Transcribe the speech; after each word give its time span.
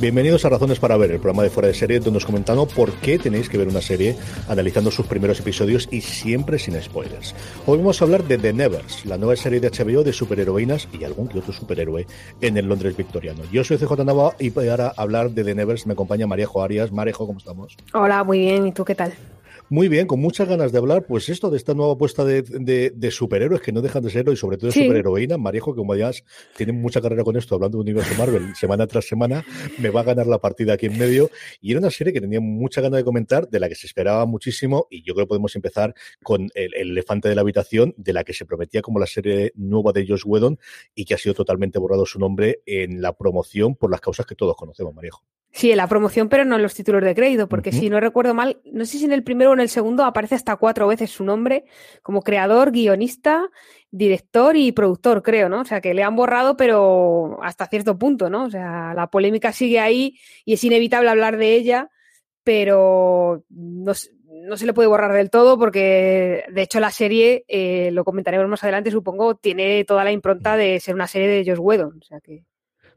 Bienvenidos 0.00 0.44
a 0.44 0.48
Razones 0.48 0.78
para 0.78 0.96
Ver, 0.96 1.10
el 1.10 1.18
programa 1.18 1.42
de 1.42 1.50
fuera 1.50 1.66
de 1.66 1.74
serie 1.74 1.98
donde 1.98 2.12
nos 2.12 2.24
comentamos 2.24 2.72
por 2.72 2.92
qué 3.00 3.18
tenéis 3.18 3.48
que 3.48 3.58
ver 3.58 3.66
una 3.66 3.80
serie 3.80 4.16
analizando 4.48 4.92
sus 4.92 5.06
primeros 5.06 5.40
episodios 5.40 5.88
y 5.90 6.02
siempre 6.02 6.60
sin 6.60 6.80
spoilers. 6.80 7.34
Hoy 7.66 7.78
vamos 7.78 8.00
a 8.00 8.04
hablar 8.04 8.22
de 8.22 8.38
The 8.38 8.52
Nevers, 8.52 9.04
la 9.06 9.18
nueva 9.18 9.34
serie 9.34 9.58
de 9.58 9.70
HBO 9.70 10.04
de 10.04 10.12
superheroínas 10.12 10.86
y 10.92 11.02
algún 11.02 11.26
que 11.26 11.40
otro 11.40 11.52
superhéroe 11.52 12.06
en 12.40 12.56
el 12.56 12.66
Londres 12.66 12.96
victoriano. 12.96 13.42
Yo 13.50 13.64
soy 13.64 13.76
CJ 13.76 14.04
Nava 14.04 14.36
y 14.38 14.50
para 14.50 14.90
hablar 14.90 15.32
de 15.32 15.42
The 15.42 15.56
Nevers 15.56 15.84
me 15.88 15.94
acompaña 15.94 16.28
Marejo 16.28 16.62
Arias. 16.62 16.92
Marejo, 16.92 17.26
¿cómo 17.26 17.40
estamos? 17.40 17.76
Hola, 17.92 18.22
muy 18.22 18.38
bien. 18.38 18.68
¿Y 18.68 18.72
tú 18.72 18.84
qué 18.84 18.94
tal? 18.94 19.14
Muy 19.70 19.88
bien, 19.88 20.06
con 20.06 20.18
muchas 20.18 20.48
ganas 20.48 20.72
de 20.72 20.78
hablar, 20.78 21.04
pues 21.06 21.28
esto 21.28 21.50
de 21.50 21.58
esta 21.58 21.74
nueva 21.74 21.92
apuesta 21.92 22.24
de, 22.24 22.42
de, 22.42 23.10
superhéroes 23.10 23.60
que 23.60 23.70
no 23.70 23.82
dejan 23.82 24.02
de 24.02 24.08
serlo 24.08 24.32
y 24.32 24.36
sobre 24.36 24.56
todo 24.56 24.68
de 24.68 24.72
superheroína. 24.72 25.36
Marejo, 25.36 25.74
como 25.74 25.94
ya 25.94 26.10
tiene 26.56 26.72
mucha 26.72 27.02
carrera 27.02 27.22
con 27.22 27.36
esto, 27.36 27.54
hablando 27.54 27.76
de 27.76 27.82
universo 27.82 28.14
Marvel 28.16 28.54
semana 28.56 28.86
tras 28.86 29.06
semana, 29.06 29.44
me 29.78 29.90
va 29.90 30.00
a 30.00 30.04
ganar 30.04 30.26
la 30.26 30.38
partida 30.38 30.72
aquí 30.72 30.86
en 30.86 30.96
medio. 30.96 31.30
Y 31.60 31.72
era 31.72 31.80
una 31.80 31.90
serie 31.90 32.14
que 32.14 32.20
tenía 32.22 32.40
mucha 32.40 32.80
ganas 32.80 32.98
de 32.98 33.04
comentar, 33.04 33.48
de 33.50 33.60
la 33.60 33.68
que 33.68 33.74
se 33.74 33.86
esperaba 33.86 34.24
muchísimo 34.24 34.86
y 34.90 35.02
yo 35.02 35.14
creo 35.14 35.26
que 35.26 35.28
podemos 35.28 35.54
empezar 35.54 35.94
con 36.22 36.48
el, 36.54 36.74
elefante 36.74 37.28
de 37.28 37.34
la 37.34 37.42
habitación, 37.42 37.94
de 37.98 38.14
la 38.14 38.24
que 38.24 38.32
se 38.32 38.46
prometía 38.46 38.80
como 38.80 38.98
la 38.98 39.06
serie 39.06 39.52
nueva 39.54 39.92
de 39.92 40.06
Josh 40.06 40.22
Whedon 40.24 40.58
y 40.94 41.04
que 41.04 41.12
ha 41.12 41.18
sido 41.18 41.34
totalmente 41.34 41.78
borrado 41.78 42.06
su 42.06 42.18
nombre 42.18 42.62
en 42.64 43.02
la 43.02 43.12
promoción 43.12 43.74
por 43.76 43.90
las 43.90 44.00
causas 44.00 44.24
que 44.24 44.34
todos 44.34 44.56
conocemos, 44.56 44.94
Marejo. 44.94 45.22
Sí, 45.50 45.70
en 45.70 45.78
la 45.78 45.88
promoción, 45.88 46.28
pero 46.28 46.44
no 46.44 46.56
en 46.56 46.62
los 46.62 46.74
títulos 46.74 47.02
de 47.02 47.14
crédito, 47.14 47.48
porque 47.48 47.72
si 47.72 47.88
no 47.90 47.98
recuerdo 48.00 48.34
mal, 48.34 48.60
no 48.64 48.84
sé 48.84 48.98
si 48.98 49.06
en 49.06 49.12
el 49.12 49.24
primero 49.24 49.50
o 49.50 49.54
en 49.54 49.60
el 49.60 49.68
segundo 49.68 50.04
aparece 50.04 50.34
hasta 50.34 50.56
cuatro 50.56 50.86
veces 50.86 51.10
su 51.10 51.24
nombre 51.24 51.64
como 52.02 52.22
creador, 52.22 52.70
guionista, 52.70 53.48
director 53.90 54.56
y 54.56 54.72
productor, 54.72 55.22
creo, 55.22 55.48
¿no? 55.48 55.62
O 55.62 55.64
sea, 55.64 55.80
que 55.80 55.94
le 55.94 56.02
han 56.02 56.14
borrado, 56.14 56.56
pero 56.56 57.38
hasta 57.42 57.66
cierto 57.66 57.98
punto, 57.98 58.28
¿no? 58.30 58.44
O 58.44 58.50
sea, 58.50 58.92
la 58.94 59.08
polémica 59.08 59.52
sigue 59.52 59.80
ahí 59.80 60.18
y 60.44 60.52
es 60.52 60.64
inevitable 60.64 61.08
hablar 61.10 61.38
de 61.38 61.54
ella, 61.54 61.90
pero 62.44 63.44
no, 63.48 63.94
se 63.94 64.66
le 64.66 64.74
puede 64.74 64.88
borrar 64.88 65.12
del 65.12 65.30
todo 65.30 65.58
porque, 65.58 66.44
de 66.52 66.62
hecho, 66.62 66.78
la 66.78 66.90
serie, 66.90 67.44
eh, 67.48 67.90
lo 67.92 68.04
comentaremos 68.04 68.46
más 68.48 68.62
adelante, 68.62 68.90
supongo, 68.90 69.34
tiene 69.36 69.84
toda 69.84 70.04
la 70.04 70.12
impronta 70.12 70.56
de 70.56 70.78
ser 70.78 70.94
una 70.94 71.06
serie 71.08 71.28
de 71.28 71.50
Josh 71.50 71.60
Whedon, 71.60 71.98
o 72.00 72.04
sea 72.04 72.20
que... 72.20 72.44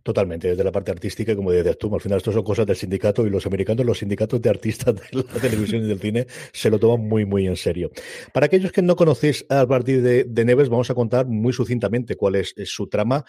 Totalmente, 0.03 0.49
desde 0.49 0.63
la 0.63 0.71
parte 0.71 0.91
artística, 0.91 1.35
como 1.35 1.51
decías 1.51 1.77
tú, 1.77 1.93
al 1.93 2.01
final 2.01 2.17
esto 2.17 2.31
son 2.31 2.43
cosas 2.43 2.65
del 2.65 2.75
sindicato 2.75 3.25
y 3.25 3.29
los 3.29 3.45
americanos, 3.45 3.85
los 3.85 3.99
sindicatos 3.99 4.41
de 4.41 4.49
artistas 4.49 4.95
de 4.95 5.01
la 5.11 5.23
televisión 5.41 5.83
y 5.83 5.87
del 5.87 5.99
cine 5.99 6.25
se 6.51 6.69
lo 6.71 6.79
toman 6.79 7.07
muy, 7.07 7.25
muy 7.25 7.45
en 7.45 7.55
serio. 7.55 7.91
Para 8.33 8.47
aquellos 8.47 8.71
que 8.71 8.81
no 8.81 8.95
conocéis 8.95 9.45
a 9.49 9.65
partir 9.67 10.01
de 10.01 10.45
Neves, 10.45 10.69
vamos 10.69 10.89
a 10.89 10.95
contar 10.95 11.27
muy 11.27 11.53
sucintamente 11.53 12.15
cuál 12.15 12.35
es 12.35 12.53
su 12.65 12.87
trama 12.87 13.25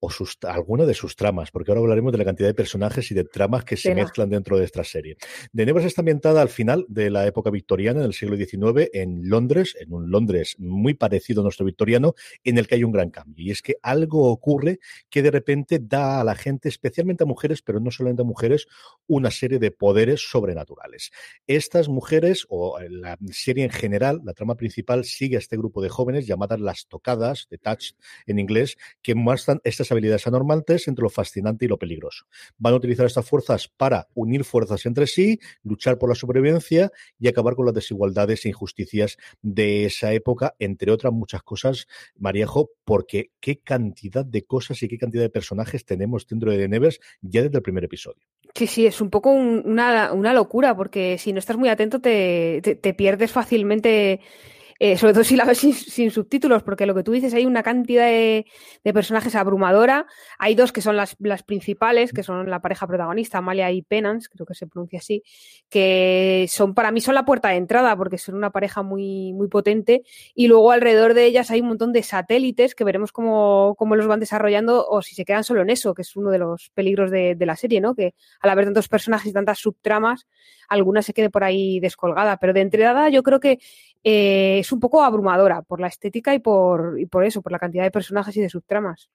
o 0.00 0.10
sus, 0.10 0.38
alguna 0.42 0.84
de 0.84 0.94
sus 0.94 1.16
tramas, 1.16 1.50
porque 1.50 1.70
ahora 1.70 1.80
hablaremos 1.80 2.12
de 2.12 2.18
la 2.18 2.24
cantidad 2.24 2.48
de 2.48 2.54
personajes 2.54 3.10
y 3.10 3.14
de 3.14 3.24
tramas 3.24 3.64
que 3.64 3.76
se 3.76 3.94
mezclan 3.94 4.28
dentro 4.28 4.58
de 4.58 4.64
esta 4.64 4.84
serie. 4.84 5.16
De 5.52 5.64
Nevers 5.64 5.86
está 5.86 6.02
ambientada 6.02 6.42
al 6.42 6.48
final 6.48 6.84
de 6.88 7.10
la 7.10 7.26
época 7.26 7.50
victoriana, 7.50 8.00
en 8.00 8.06
el 8.06 8.14
siglo 8.14 8.36
XIX, 8.36 8.90
en 8.92 9.28
Londres, 9.28 9.76
en 9.78 9.92
un 9.92 10.10
Londres 10.10 10.56
muy 10.58 10.94
parecido 10.94 11.40
a 11.40 11.44
nuestro 11.44 11.64
victoriano, 11.64 12.14
en 12.44 12.58
el 12.58 12.66
que 12.66 12.76
hay 12.76 12.84
un 12.84 12.92
gran 12.92 13.10
cambio. 13.10 13.44
Y 13.44 13.50
es 13.50 13.62
que 13.62 13.76
algo 13.82 14.30
ocurre 14.30 14.80
que 15.08 15.22
de 15.22 15.30
repente 15.30 15.80
da 15.80 16.20
a 16.20 16.24
la 16.24 16.34
gente, 16.34 16.68
especialmente 16.68 17.24
a 17.24 17.26
mujeres, 17.26 17.62
pero 17.62 17.80
no 17.80 17.90
solamente 17.90 18.22
a 18.22 18.24
mujeres, 18.24 18.66
una 19.06 19.30
serie 19.30 19.58
de 19.58 19.70
poderes 19.70 20.30
sobrenaturales. 20.30 21.10
Estas 21.46 21.88
mujeres, 21.88 22.46
o 22.48 22.78
la 22.80 23.18
serie 23.30 23.64
en 23.64 23.70
general, 23.70 24.20
la 24.24 24.34
trama 24.34 24.56
principal, 24.56 25.04
sigue 25.04 25.36
a 25.36 25.38
este 25.38 25.56
grupo 25.56 25.82
de 25.82 25.88
jóvenes 25.88 26.26
llamadas 26.26 26.60
las 26.60 26.86
tocadas, 26.86 27.46
de 27.50 27.58
touch 27.58 27.92
en 28.26 28.38
inglés, 28.38 28.76
que 29.02 29.14
muestran 29.14 29.60
estas 29.64 29.85
habilidades 29.92 30.26
anormales 30.26 30.88
entre 30.88 31.02
lo 31.02 31.10
fascinante 31.10 31.64
y 31.64 31.68
lo 31.68 31.78
peligroso. 31.78 32.26
Van 32.58 32.74
a 32.74 32.76
utilizar 32.76 33.06
estas 33.06 33.28
fuerzas 33.28 33.68
para 33.68 34.08
unir 34.14 34.44
fuerzas 34.44 34.86
entre 34.86 35.06
sí, 35.06 35.38
luchar 35.62 35.98
por 35.98 36.08
la 36.08 36.14
supervivencia 36.14 36.90
y 37.18 37.28
acabar 37.28 37.54
con 37.54 37.66
las 37.66 37.74
desigualdades 37.74 38.44
e 38.44 38.48
injusticias 38.48 39.16
de 39.42 39.84
esa 39.84 40.12
época, 40.12 40.54
entre 40.58 40.90
otras 40.90 41.12
muchas 41.12 41.42
cosas, 41.42 41.86
Mariejo, 42.16 42.70
porque 42.84 43.30
qué 43.40 43.58
cantidad 43.58 44.24
de 44.24 44.42
cosas 44.42 44.82
y 44.82 44.88
qué 44.88 44.98
cantidad 44.98 45.22
de 45.22 45.30
personajes 45.30 45.84
tenemos 45.84 46.26
dentro 46.26 46.50
de 46.50 46.58
The 46.58 46.68
Nevers 46.68 47.00
ya 47.20 47.42
desde 47.42 47.56
el 47.56 47.62
primer 47.62 47.84
episodio. 47.84 48.22
Sí, 48.54 48.66
sí, 48.66 48.86
es 48.86 49.00
un 49.00 49.10
poco 49.10 49.30
una, 49.30 50.32
locura, 50.32 50.76
porque 50.76 51.18
si 51.18 51.32
no 51.32 51.38
estás 51.38 51.58
muy 51.58 51.68
atento 51.68 52.00
te, 52.00 52.60
te 52.62 52.94
pierdes 52.94 53.30
fácilmente 53.30 54.20
eh, 54.78 54.98
sobre 54.98 55.14
todo 55.14 55.24
si 55.24 55.36
la 55.36 55.44
ves 55.44 55.58
sin, 55.58 56.10
subtítulos, 56.10 56.62
porque 56.62 56.86
lo 56.86 56.94
que 56.94 57.02
tú 57.02 57.12
dices, 57.12 57.32
hay 57.34 57.46
una 57.46 57.62
cantidad 57.62 58.06
de, 58.06 58.46
personajes 58.92 59.34
abrumadora. 59.34 60.06
Hay 60.38 60.54
dos 60.54 60.72
que 60.72 60.80
son 60.80 60.96
las, 60.96 61.16
principales, 61.44 62.12
que 62.12 62.22
son 62.22 62.50
la 62.50 62.60
pareja 62.60 62.86
protagonista, 62.86 63.38
Amalia 63.38 63.70
y 63.70 63.82
Penance, 63.82 64.28
creo 64.32 64.46
que 64.46 64.54
se 64.54 64.66
pronuncia 64.66 64.98
así, 64.98 65.22
que 65.68 66.46
son 66.48 66.74
para 66.74 66.90
mí 66.90 67.00
son 67.00 67.14
la 67.14 67.24
puerta 67.24 67.48
de 67.48 67.56
entrada, 67.56 67.96
porque 67.96 68.18
son 68.18 68.34
una 68.34 68.50
pareja 68.50 68.82
muy, 68.82 69.32
muy 69.32 69.48
potente. 69.48 70.02
Y 70.34 70.48
luego 70.48 70.72
alrededor 70.72 71.14
de 71.14 71.24
ellas 71.24 71.50
hay 71.50 71.60
un 71.60 71.68
montón 71.68 71.92
de 71.92 72.02
satélites 72.02 72.74
que 72.74 72.84
veremos 72.84 73.12
cómo, 73.12 73.74
cómo 73.78 73.96
los 73.96 74.06
van 74.06 74.20
desarrollando 74.20 74.86
o 74.88 75.02
si 75.02 75.14
se 75.14 75.24
quedan 75.24 75.44
solo 75.44 75.62
en 75.62 75.70
eso, 75.70 75.94
que 75.94 76.02
es 76.02 76.16
uno 76.16 76.30
de 76.30 76.38
los 76.38 76.70
peligros 76.74 77.10
de, 77.10 77.34
de 77.34 77.46
la 77.46 77.56
serie, 77.56 77.80
¿no? 77.80 77.94
Que 77.94 78.14
al 78.40 78.50
haber 78.50 78.66
tantos 78.66 78.88
personajes 78.88 79.30
y 79.30 79.32
tantas 79.32 79.58
subtramas, 79.58 80.26
alguna 80.68 81.02
se 81.02 81.12
quede 81.12 81.30
por 81.30 81.44
ahí 81.44 81.80
descolgada. 81.80 82.36
Pero 82.38 82.52
de 82.52 82.60
entrada 82.60 83.08
yo 83.08 83.22
creo 83.22 83.40
que 83.40 83.58
eh, 84.08 84.60
es 84.60 84.70
un 84.70 84.78
poco 84.78 85.02
abrumadora 85.02 85.62
por 85.62 85.80
la 85.80 85.88
estética 85.88 86.32
y 86.32 86.38
por, 86.38 87.00
y 87.00 87.06
por 87.06 87.24
eso, 87.24 87.42
por 87.42 87.50
la 87.50 87.58
cantidad 87.58 87.82
de 87.82 87.90
personajes 87.90 88.36
y 88.36 88.40
de 88.40 88.48
subtramas. 88.48 89.10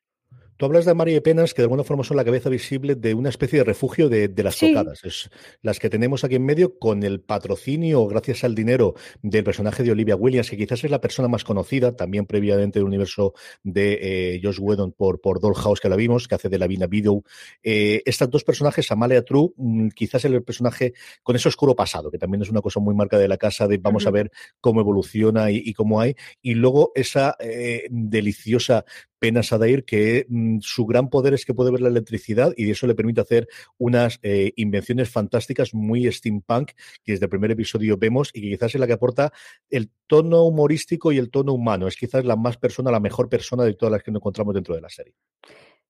Tú 0.61 0.67
hablas 0.67 0.85
de 0.85 0.93
María 0.93 1.17
y 1.17 1.21
Penas, 1.21 1.55
que 1.55 1.63
de 1.63 1.65
alguna 1.65 1.83
forma 1.83 2.03
son 2.03 2.17
la 2.17 2.23
cabeza 2.23 2.47
visible 2.47 2.93
de 2.93 3.15
una 3.15 3.29
especie 3.29 3.57
de 3.57 3.65
refugio 3.65 4.09
de, 4.09 4.31
las 4.43 4.59
tocadas. 4.59 5.03
Es 5.03 5.31
las 5.63 5.79
que 5.79 5.89
tenemos 5.89 6.23
aquí 6.23 6.35
en 6.35 6.45
medio 6.45 6.77
con 6.77 7.01
el 7.01 7.19
patrocinio, 7.19 8.05
gracias 8.05 8.43
al 8.43 8.53
dinero 8.53 8.93
del 9.23 9.43
personaje 9.43 9.81
de 9.81 9.91
Olivia 9.91 10.15
Williams, 10.15 10.51
que 10.51 10.57
quizás 10.57 10.83
es 10.83 10.91
la 10.91 11.01
persona 11.01 11.27
más 11.27 11.43
conocida, 11.43 11.95
también 11.95 12.27
previamente 12.27 12.77
del 12.77 12.85
universo 12.85 13.33
de 13.63 14.35
eh, 14.35 14.39
Josh 14.43 14.59
Whedon 14.59 14.91
por, 14.91 15.19
por 15.19 15.39
Dollhouse, 15.39 15.79
que 15.79 15.89
la 15.89 15.95
vimos, 15.95 16.27
que 16.27 16.35
hace 16.35 16.47
de 16.47 16.59
la 16.59 16.67
Vina 16.67 16.85
Video. 16.85 17.23
Eh, 17.63 18.03
estas 18.05 18.29
dos 18.29 18.43
personajes, 18.43 18.91
Amalia 18.91 19.25
True, 19.25 19.53
mm, 19.57 19.87
quizás 19.95 20.25
el 20.25 20.43
personaje 20.43 20.93
con 21.23 21.35
ese 21.35 21.49
oscuro 21.49 21.75
pasado, 21.75 22.11
que 22.11 22.19
también 22.19 22.43
es 22.43 22.51
una 22.51 22.61
cosa 22.61 22.79
muy 22.79 22.93
marca 22.93 23.17
de 23.17 23.27
la 23.27 23.37
casa, 23.37 23.67
de 23.67 23.79
vamos 23.79 24.05
a 24.05 24.11
ver 24.11 24.29
cómo 24.59 24.79
evoluciona 24.79 25.49
y, 25.49 25.73
cómo 25.73 25.99
hay. 25.99 26.13
Y 26.39 26.53
luego 26.53 26.91
esa 26.93 27.35
eh, 27.39 27.87
deliciosa 27.89 28.85
Pena 29.21 29.43
Sadair, 29.43 29.85
que 29.85 30.25
mm, 30.27 30.61
su 30.61 30.87
gran 30.87 31.07
poder 31.11 31.35
es 31.35 31.45
que 31.45 31.53
puede 31.53 31.69
ver 31.69 31.81
la 31.81 31.89
electricidad 31.89 32.53
y 32.57 32.71
eso 32.71 32.87
le 32.87 32.95
permite 32.95 33.21
hacer 33.21 33.47
unas 33.77 34.17
eh, 34.23 34.51
invenciones 34.55 35.11
fantásticas 35.11 35.75
muy 35.75 36.11
steampunk 36.11 36.71
que 37.03 37.11
desde 37.11 37.25
el 37.25 37.29
primer 37.29 37.51
episodio 37.51 37.97
vemos 37.97 38.31
y 38.33 38.41
que 38.41 38.49
quizás 38.49 38.73
es 38.73 38.81
la 38.81 38.87
que 38.87 38.93
aporta 38.93 39.31
el 39.69 39.91
tono 40.07 40.43
humorístico 40.43 41.11
y 41.11 41.19
el 41.19 41.29
tono 41.29 41.53
humano. 41.53 41.87
Es 41.87 41.97
quizás 41.97 42.25
la 42.25 42.35
más 42.35 42.57
persona, 42.57 42.89
la 42.89 42.99
mejor 42.99 43.29
persona 43.29 43.63
de 43.63 43.75
todas 43.75 43.91
las 43.91 44.01
que 44.01 44.09
nos 44.09 44.21
encontramos 44.21 44.55
dentro 44.55 44.73
de 44.73 44.81
la 44.81 44.89
serie. 44.89 45.13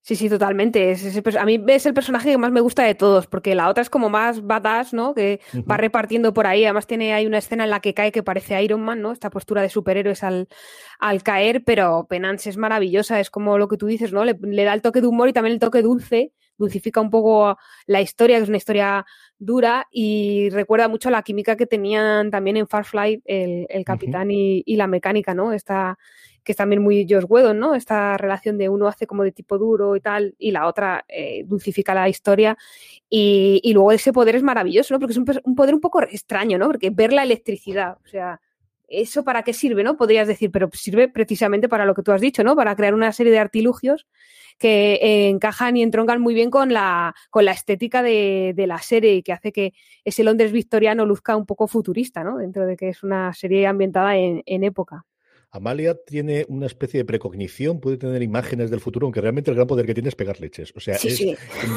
Sí, 0.03 0.15
sí, 0.15 0.29
totalmente. 0.29 0.89
Es 0.89 1.21
a 1.37 1.45
mí 1.45 1.63
es 1.67 1.85
el 1.85 1.93
personaje 1.93 2.31
que 2.31 2.37
más 2.39 2.51
me 2.51 2.59
gusta 2.59 2.83
de 2.83 2.95
todos, 2.95 3.27
porque 3.27 3.53
la 3.53 3.69
otra 3.69 3.83
es 3.83 3.89
como 3.91 4.09
más 4.09 4.41
badass, 4.43 4.93
¿no? 4.93 5.13
Que 5.13 5.39
va 5.69 5.77
repartiendo 5.77 6.33
por 6.33 6.47
ahí. 6.47 6.65
Además 6.65 6.87
tiene 6.87 7.13
hay 7.13 7.27
una 7.27 7.37
escena 7.37 7.65
en 7.65 7.69
la 7.69 7.81
que 7.81 7.93
cae 7.93 8.11
que 8.11 8.23
parece 8.23 8.59
Iron 8.63 8.81
Man, 8.81 9.03
¿no? 9.03 9.11
Esta 9.11 9.29
postura 9.29 9.61
de 9.61 9.69
superhéroes 9.69 10.23
al, 10.23 10.47
al 10.97 11.21
caer, 11.21 11.63
pero 11.63 12.07
Penance 12.09 12.49
es 12.49 12.57
maravillosa, 12.57 13.19
es 13.19 13.29
como 13.29 13.59
lo 13.59 13.67
que 13.67 13.77
tú 13.77 13.85
dices, 13.85 14.11
¿no? 14.11 14.25
Le, 14.25 14.63
da 14.63 14.73
el 14.73 14.81
toque 14.81 15.01
de 15.01 15.07
humor 15.07 15.29
y 15.29 15.33
también 15.33 15.53
el 15.53 15.59
toque 15.59 15.83
dulce, 15.83 16.33
dulcifica 16.57 16.99
un 16.99 17.11
poco 17.11 17.59
la 17.85 18.01
historia, 18.01 18.37
que 18.37 18.43
es 18.43 18.49
una 18.49 18.57
historia 18.57 19.05
dura 19.37 19.87
y 19.91 20.49
recuerda 20.49 20.87
mucho 20.87 21.11
la 21.11 21.21
química 21.21 21.55
que 21.55 21.67
tenían 21.67 22.31
también 22.31 22.57
en 22.57 22.67
Farfly 22.67 23.21
el, 23.25 23.67
el 23.69 23.85
capitán 23.85 24.31
y, 24.31 24.63
y, 24.65 24.77
la 24.77 24.87
mecánica, 24.87 25.35
¿no? 25.35 25.53
Esta 25.53 25.99
que 26.43 26.53
es 26.53 26.57
también 26.57 26.81
muy 26.81 27.05
Whedon, 27.05 27.59
¿no? 27.59 27.75
Esta 27.75 28.17
relación 28.17 28.57
de 28.57 28.69
uno 28.69 28.87
hace 28.87 29.05
como 29.07 29.23
de 29.23 29.31
tipo 29.31 29.57
duro 29.57 29.95
y 29.95 30.01
tal, 30.01 30.35
y 30.39 30.51
la 30.51 30.67
otra 30.67 31.05
eh, 31.07 31.43
dulcifica 31.45 31.93
la 31.93 32.09
historia. 32.09 32.57
Y, 33.09 33.71
luego 33.73 33.91
ese 33.91 34.13
poder 34.13 34.35
es 34.35 34.43
maravilloso, 34.43 34.93
¿no? 34.93 34.99
Porque 34.99 35.13
es 35.13 35.17
un, 35.17 35.55
poder 35.55 35.75
un 35.75 35.81
poco 35.81 36.01
extraño, 36.03 36.57
¿no? 36.57 36.67
Porque 36.67 36.89
ver 36.89 37.13
la 37.13 37.23
electricidad, 37.23 37.97
o 38.03 38.07
sea, 38.07 38.41
¿eso 38.87 39.23
para 39.23 39.43
qué 39.43 39.53
sirve, 39.53 39.83
no? 39.83 39.97
Podrías 39.97 40.27
decir, 40.27 40.51
pero 40.51 40.69
sirve 40.73 41.07
precisamente 41.09 41.69
para 41.69 41.85
lo 41.85 41.93
que 41.93 42.03
tú 42.03 42.11
has 42.11 42.21
dicho, 42.21 42.43
¿no? 42.43 42.55
Para 42.55 42.75
crear 42.75 42.93
una 42.93 43.11
serie 43.11 43.31
de 43.31 43.39
artilugios 43.39 44.07
que 44.57 45.29
encajan 45.29 45.77
y 45.77 45.83
entroncan 45.83 46.21
muy 46.21 46.33
bien 46.33 46.51
con 46.51 46.71
la, 46.73 47.15
con 47.31 47.45
la 47.45 47.51
estética 47.51 48.03
de, 48.03 48.53
la 48.67 48.79
serie 48.79 49.15
y 49.15 49.23
que 49.23 49.33
hace 49.33 49.51
que 49.51 49.73
ese 50.05 50.23
Londres 50.23 50.51
victoriano 50.51 51.05
luzca 51.05 51.35
un 51.35 51.45
poco 51.45 51.67
futurista, 51.67 52.23
¿no? 52.23 52.37
Dentro 52.37 52.65
de 52.65 52.77
que 52.77 52.89
es 52.89 53.03
una 53.03 53.33
serie 53.33 53.65
ambientada 53.67 54.15
en 54.17 54.63
época. 54.63 55.05
Amalia 55.51 55.95
tiene 56.05 56.45
una 56.47 56.65
especie 56.65 56.99
de 56.99 57.05
precognición, 57.05 57.81
puede 57.81 57.97
tener 57.97 58.23
imágenes 58.23 58.71
del 58.71 58.79
futuro, 58.79 59.05
aunque 59.05 59.19
realmente 59.19 59.51
el 59.51 59.55
gran 59.55 59.67
poder 59.67 59.85
que 59.85 59.93
tiene 59.93 60.07
es 60.07 60.15
pegar 60.15 60.39
leches. 60.39 60.73
O 60.77 60.79
sea, 60.79 60.95
es, 60.95 61.21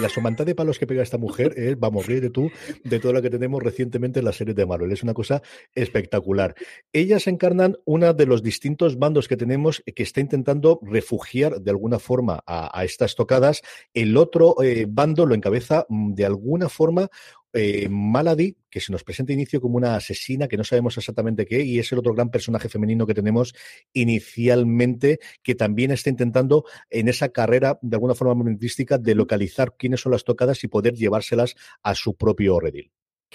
la 0.00 0.08
somanta 0.08 0.44
de 0.44 0.54
palos 0.54 0.78
que 0.78 0.86
pega 0.86 1.02
esta 1.02 1.18
mujer 1.18 1.54
es, 1.56 1.78
vamos, 1.78 2.06
de 2.06 2.30
tú 2.30 2.50
de 2.84 3.00
toda 3.00 3.14
la 3.14 3.22
que 3.22 3.30
tenemos 3.30 3.62
recientemente 3.62 4.20
en 4.20 4.26
la 4.26 4.32
serie 4.32 4.54
de 4.54 4.64
Marvel. 4.64 4.92
Es 4.92 5.02
una 5.02 5.12
cosa 5.12 5.42
espectacular. 5.74 6.54
Ellas 6.92 7.26
encarnan 7.26 7.76
uno 7.84 8.14
de 8.14 8.26
los 8.26 8.42
distintos 8.42 8.98
bandos 8.98 9.26
que 9.26 9.36
tenemos 9.36 9.82
que 9.94 10.02
está 10.02 10.20
intentando 10.20 10.78
refugiar 10.82 11.60
de 11.60 11.70
alguna 11.70 11.98
forma 11.98 12.44
a, 12.46 12.84
estas 12.84 13.16
tocadas. 13.16 13.62
El 13.92 14.16
otro 14.16 14.62
eh, 14.62 14.86
bando 14.88 15.26
lo 15.26 15.34
encabeza 15.34 15.86
mm, 15.88 16.14
de 16.14 16.26
alguna 16.26 16.68
forma 16.68 17.10
eh, 17.54 17.88
Malady, 17.88 18.56
que 18.68 18.80
se 18.80 18.92
nos 18.92 19.04
presenta 19.04 19.32
inicio 19.32 19.60
como 19.60 19.76
una 19.76 19.96
asesina 19.96 20.48
que 20.48 20.56
no 20.56 20.64
sabemos 20.64 20.98
exactamente 20.98 21.46
qué, 21.46 21.62
y 21.62 21.78
es 21.78 21.90
el 21.92 22.00
otro 22.00 22.12
gran 22.12 22.30
personaje 22.30 22.68
femenino 22.68 23.06
que 23.06 23.14
tenemos 23.14 23.54
inicialmente, 23.92 25.20
que 25.42 25.54
también 25.54 25.92
está 25.92 26.10
intentando 26.10 26.64
en 26.90 27.08
esa 27.08 27.30
carrera, 27.30 27.78
de 27.80 27.96
alguna 27.96 28.14
forma 28.14 28.34
momentística, 28.34 28.98
de 28.98 29.14
localizar 29.14 29.74
quiénes 29.78 30.00
son 30.00 30.12
las 30.12 30.24
tocadas 30.24 30.62
y 30.64 30.68
poder 30.68 30.94
llevárselas 30.94 31.54
a 31.82 31.94
su 31.94 32.16
propio 32.16 32.58
redil. 32.60 32.90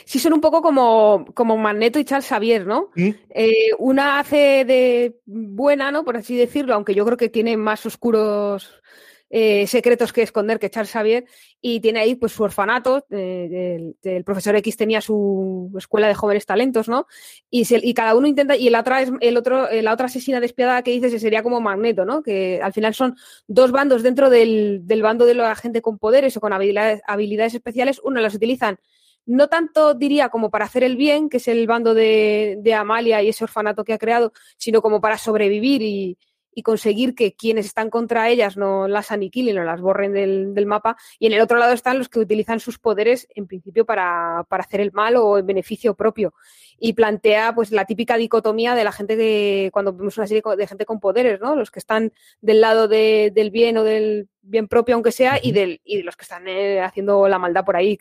Sí, 0.05 0.19
son 0.19 0.33
un 0.33 0.41
poco 0.41 0.61
como, 0.61 1.25
como 1.33 1.57
Magneto 1.57 1.99
y 1.99 2.05
Charles 2.05 2.27
Xavier, 2.27 2.65
¿no? 2.65 2.89
¿Mm? 2.95 3.09
Eh, 3.29 3.69
una 3.79 4.19
hace 4.19 4.65
de 4.65 5.19
buena, 5.25 5.91
¿no? 5.91 6.03
Por 6.03 6.17
así 6.17 6.37
decirlo, 6.37 6.73
aunque 6.73 6.95
yo 6.95 7.05
creo 7.05 7.17
que 7.17 7.29
tiene 7.29 7.57
más 7.57 7.85
oscuros 7.85 8.81
eh, 9.29 9.67
secretos 9.67 10.11
que 10.11 10.23
esconder 10.23 10.57
que 10.57 10.71
Charles 10.71 10.91
Xavier 10.91 11.25
y 11.61 11.79
tiene 11.81 11.99
ahí 11.99 12.15
pues 12.15 12.31
su 12.31 12.43
orfanato, 12.43 13.05
eh, 13.11 13.93
el, 14.01 14.23
profesor 14.23 14.55
X 14.55 14.75
tenía 14.75 15.01
su 15.01 15.71
escuela 15.77 16.07
de 16.07 16.15
jóvenes 16.15 16.45
talentos, 16.45 16.89
¿no? 16.89 17.05
Y, 17.49 17.93
cada 17.93 18.15
uno 18.15 18.27
intenta, 18.27 18.55
y 18.55 18.69
la 18.69 18.79
otra 18.79 19.01
es 19.01 19.11
el 19.21 19.37
otro, 19.37 19.69
eh, 19.69 19.83
la 19.83 19.93
otra 19.93 20.07
asesina 20.07 20.39
despiadada 20.39 20.81
que 20.81 20.91
dices 20.91 21.21
sería 21.21 21.43
como 21.43 21.61
Magneto, 21.61 22.05
¿no? 22.05 22.23
Que 22.23 22.59
al 22.61 22.73
final 22.73 22.95
son 22.95 23.15
dos 23.47 23.71
bandos 23.71 24.01
dentro 24.01 24.29
del, 24.29 24.81
del 24.83 25.01
bando 25.03 25.25
de 25.25 25.35
la 25.35 25.55
gente 25.55 25.81
con 25.81 25.99
poderes 25.99 26.35
o 26.37 26.41
con 26.41 26.53
habilidades, 26.53 27.01
habilidades 27.05 27.53
especiales, 27.53 28.01
uno 28.03 28.21
las 28.21 28.33
utilizan 28.33 28.79
no 29.25 29.47
tanto 29.47 29.93
diría 29.93 30.29
como 30.29 30.49
para 30.49 30.65
hacer 30.65 30.83
el 30.83 30.97
bien, 30.97 31.29
que 31.29 31.37
es 31.37 31.47
el 31.47 31.67
bando 31.67 31.93
de, 31.93 32.57
de, 32.61 32.73
Amalia 32.73 33.21
y 33.21 33.29
ese 33.29 33.43
orfanato 33.43 33.83
que 33.83 33.93
ha 33.93 33.99
creado, 33.99 34.33
sino 34.57 34.81
como 34.81 35.01
para 35.01 35.19
sobrevivir 35.19 35.83
y, 35.83 36.17
y 36.53 36.63
conseguir 36.63 37.15
que 37.15 37.33
quienes 37.33 37.65
están 37.65 37.89
contra 37.89 38.29
ellas 38.29 38.57
no 38.57 38.87
las 38.87 39.11
aniquilen 39.11 39.57
o 39.59 39.63
las 39.63 39.81
borren 39.81 40.13
del, 40.13 40.65
mapa. 40.65 40.97
Y 41.19 41.27
en 41.27 41.33
el 41.33 41.41
otro 41.41 41.57
lado 41.57 41.73
están 41.73 41.97
los 41.97 42.09
que 42.09 42.19
utilizan 42.19 42.59
sus 42.59 42.79
poderes 42.79 43.27
en 43.35 43.47
principio 43.47 43.85
para, 43.85 44.39
hacer 44.39 44.81
el 44.81 44.91
mal 44.91 45.15
o 45.15 45.37
en 45.37 45.45
beneficio 45.45 45.95
propio. 45.95 46.33
Y 46.77 46.93
plantea 46.93 47.53
pues 47.53 47.71
la 47.71 47.85
típica 47.85 48.17
dicotomía 48.17 48.75
de 48.75 48.83
la 48.83 48.91
gente 48.91 49.17
que, 49.17 49.69
cuando 49.73 49.93
vemos 49.93 50.17
una 50.17 50.27
serie 50.27 50.43
de 50.57 50.67
gente 50.67 50.85
con 50.85 50.99
poderes, 50.99 51.39
¿no? 51.39 51.55
Los 51.55 51.71
que 51.71 51.79
están 51.79 52.13
del 52.41 52.61
lado 52.61 52.87
del 52.87 53.51
bien 53.51 53.77
o 53.77 53.83
del 53.83 54.29
bien 54.41 54.67
propio, 54.67 54.95
aunque 54.95 55.11
sea, 55.11 55.39
y, 55.41 55.51
del, 55.51 55.81
y 55.83 55.97
de 55.97 56.03
los 56.03 56.15
que 56.15 56.23
están 56.23 56.47
eh, 56.47 56.81
haciendo 56.81 57.27
la 57.27 57.39
maldad 57.39 57.65
por 57.65 57.75
ahí, 57.75 57.97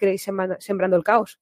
sembrando 0.58 0.96
el 0.96 1.04
caos. 1.04 1.38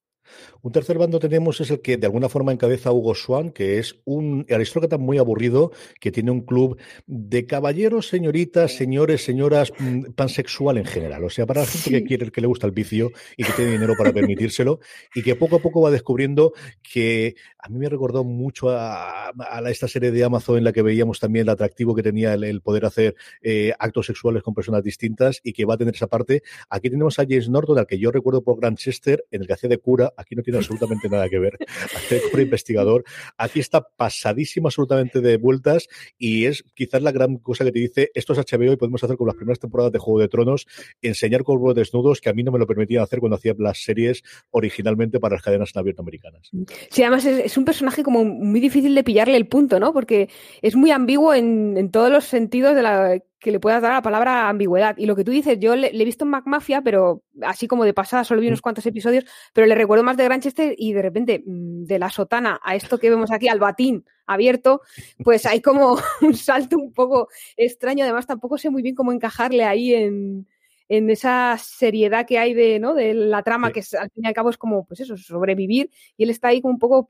Un 0.62 0.72
tercer 0.72 0.98
bando 0.98 1.18
tenemos 1.18 1.60
es 1.60 1.70
el 1.70 1.80
que 1.80 1.96
de 1.96 2.06
alguna 2.06 2.28
forma 2.28 2.52
encabeza 2.52 2.92
Hugo 2.92 3.14
Swan, 3.14 3.50
que 3.50 3.78
es 3.78 4.00
un 4.04 4.46
aristócrata 4.50 4.98
muy 4.98 5.18
aburrido, 5.18 5.72
que 6.00 6.12
tiene 6.12 6.30
un 6.30 6.40
club 6.40 6.78
de 7.06 7.46
caballeros, 7.46 8.08
señoritas, 8.08 8.72
señores, 8.72 9.24
señoras, 9.24 9.72
mm, 9.78 10.12
pansexual 10.14 10.78
en 10.78 10.84
general. 10.84 11.24
O 11.24 11.30
sea, 11.30 11.46
para 11.46 11.60
la 11.60 11.66
gente 11.66 11.90
que 11.90 12.04
quiere, 12.04 12.30
que 12.30 12.40
le 12.40 12.46
gusta 12.46 12.66
el 12.66 12.72
vicio 12.72 13.12
y 13.36 13.44
que 13.44 13.52
tiene 13.52 13.72
dinero 13.72 13.94
para 13.96 14.12
permitírselo, 14.12 14.80
y 15.14 15.22
que 15.22 15.36
poco 15.36 15.56
a 15.56 15.58
poco 15.60 15.80
va 15.80 15.90
descubriendo 15.90 16.52
que 16.82 17.36
a 17.58 17.68
mí 17.68 17.78
me 17.78 17.88
recordó 17.88 18.24
mucho 18.24 18.70
a, 18.70 19.32
esta 19.66 19.88
serie 19.88 20.10
de 20.10 20.24
Amazon 20.24 20.58
en 20.58 20.64
la 20.64 20.72
que 20.72 20.82
veíamos 20.82 21.18
también 21.18 21.44
el 21.44 21.50
atractivo 21.50 21.94
que 21.94 22.02
tenía 22.02 22.34
el, 22.34 22.60
poder 22.60 22.86
hacer 22.86 23.16
eh, 23.42 23.72
actos 23.78 24.06
sexuales 24.06 24.42
con 24.42 24.54
personas 24.54 24.82
distintas 24.82 25.40
y 25.42 25.52
que 25.52 25.64
va 25.64 25.74
a 25.74 25.76
tener 25.76 25.94
esa 25.94 26.06
parte. 26.06 26.42
Aquí 26.70 26.90
tenemos 26.90 27.18
a 27.18 27.22
James 27.22 27.48
Norton, 27.48 27.78
al 27.78 27.86
que 27.86 27.98
yo 27.98 28.10
recuerdo 28.10 28.42
por 28.42 28.60
Grantchester, 28.60 29.24
en 29.30 29.42
el 29.42 29.46
que 29.46 29.52
hacía 29.54 29.68
de 29.68 29.78
cura 29.78 30.12
aquí 30.16 30.34
no 30.34 30.42
tiene 30.42 30.58
absolutamente 30.58 31.08
nada 31.08 31.28
que 31.28 31.38
ver. 31.38 31.58
Hacer 31.94 32.22
como 32.30 32.42
investigador, 32.42 33.04
aquí 33.36 33.60
está 33.60 33.82
pasadísimo 33.96 34.68
absolutamente 34.68 35.20
de 35.20 35.36
vueltas 35.36 35.88
y 36.18 36.46
es 36.46 36.64
quizás 36.74 37.02
la 37.02 37.12
gran 37.12 37.38
cosa 37.38 37.64
que 37.64 37.72
te 37.72 37.78
dice, 37.78 38.10
esto 38.14 38.32
es 38.32 38.38
HBO 38.38 38.72
y 38.72 38.76
podemos 38.76 39.02
hacer 39.02 39.16
con 39.16 39.26
las 39.26 39.36
primeras 39.36 39.58
temporadas 39.58 39.92
de 39.92 39.98
Juego 39.98 40.20
de 40.20 40.28
Tronos, 40.28 40.66
enseñar 41.02 41.42
cuerpos 41.42 41.74
desnudos 41.74 42.20
que 42.20 42.28
a 42.28 42.32
mí 42.32 42.42
no 42.42 42.52
me 42.52 42.58
lo 42.58 42.66
permitían 42.66 43.02
hacer 43.02 43.20
cuando 43.20 43.36
hacía 43.36 43.54
las 43.58 43.82
series 43.82 44.22
originalmente 44.50 45.20
para 45.20 45.36
las 45.36 45.42
cadenas 45.42 45.70
en 45.74 45.80
abierto 45.80 46.02
americanas. 46.02 46.50
Sí, 46.90 47.02
además 47.02 47.24
es, 47.24 47.56
un 47.56 47.64
personaje 47.64 48.02
como 48.02 48.24
muy 48.24 48.60
difícil 48.60 48.94
de 48.94 49.04
pillarle 49.04 49.36
el 49.36 49.46
punto, 49.46 49.80
¿no? 49.80 49.92
Porque 49.92 50.28
es 50.62 50.76
muy 50.76 50.90
ambiguo 50.90 51.34
en 51.34 51.90
todos 51.90 52.10
los 52.10 52.24
sentidos 52.24 52.74
de 52.74 52.82
la 52.82 53.20
que 53.46 53.52
le 53.52 53.60
puedas 53.60 53.80
dar 53.80 53.92
la 53.92 54.02
palabra 54.02 54.48
ambigüedad. 54.48 54.96
Y 54.98 55.06
lo 55.06 55.14
que 55.14 55.22
tú 55.22 55.30
dices, 55.30 55.56
yo 55.60 55.76
le, 55.76 55.86
he 55.86 56.04
visto 56.04 56.24
en 56.24 56.32
MacMafia, 56.32 56.82
pero 56.82 57.22
así 57.42 57.68
como 57.68 57.84
de 57.84 57.94
pasada, 57.94 58.24
solo 58.24 58.40
vi 58.40 58.48
unos 58.48 58.58
mm. 58.58 58.62
cuantos 58.62 58.86
episodios, 58.86 59.24
pero 59.52 59.68
le 59.68 59.76
recuerdo 59.76 60.02
más 60.02 60.16
de 60.16 60.24
Granchester 60.24 60.74
y 60.76 60.92
de 60.92 61.00
repente 61.00 61.44
mm, 61.46 61.84
de 61.84 61.98
la 62.00 62.10
sotana 62.10 62.58
a 62.64 62.74
esto 62.74 62.98
que 62.98 63.08
vemos 63.08 63.30
aquí, 63.30 63.46
al 63.46 63.60
batín 63.60 64.04
abierto, 64.26 64.80
pues 65.22 65.46
hay 65.46 65.60
como 65.60 65.96
un 66.22 66.34
salto 66.34 66.76
un 66.76 66.92
poco 66.92 67.28
extraño. 67.56 68.02
Además, 68.02 68.26
tampoco 68.26 68.58
sé 68.58 68.68
muy 68.68 68.82
bien 68.82 68.96
cómo 68.96 69.12
encajarle 69.12 69.62
ahí 69.62 69.94
en, 69.94 70.48
en 70.88 71.08
esa 71.08 71.56
seriedad 71.56 72.26
que 72.26 72.40
hay 72.40 72.52
de, 72.52 72.80
¿no? 72.80 72.94
de 72.94 73.14
la 73.14 73.44
trama, 73.44 73.70
que 73.70 73.84
al 73.96 74.10
fin 74.10 74.24
y 74.24 74.26
al 74.26 74.34
cabo 74.34 74.50
es 74.50 74.58
como, 74.58 74.86
pues 74.86 74.98
eso, 74.98 75.16
sobrevivir, 75.16 75.88
y 76.16 76.24
él 76.24 76.30
está 76.30 76.48
ahí 76.48 76.60
como 76.60 76.74
un 76.74 76.80
poco 76.80 77.06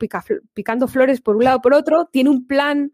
picando 0.53 0.87
flores 0.87 1.23
por 1.23 1.37
un 1.37 1.45
lado 1.45 1.63
por 1.63 1.73
otro, 1.73 2.11
tiene 2.13 2.29
un 2.29 2.47
plan 2.47 2.93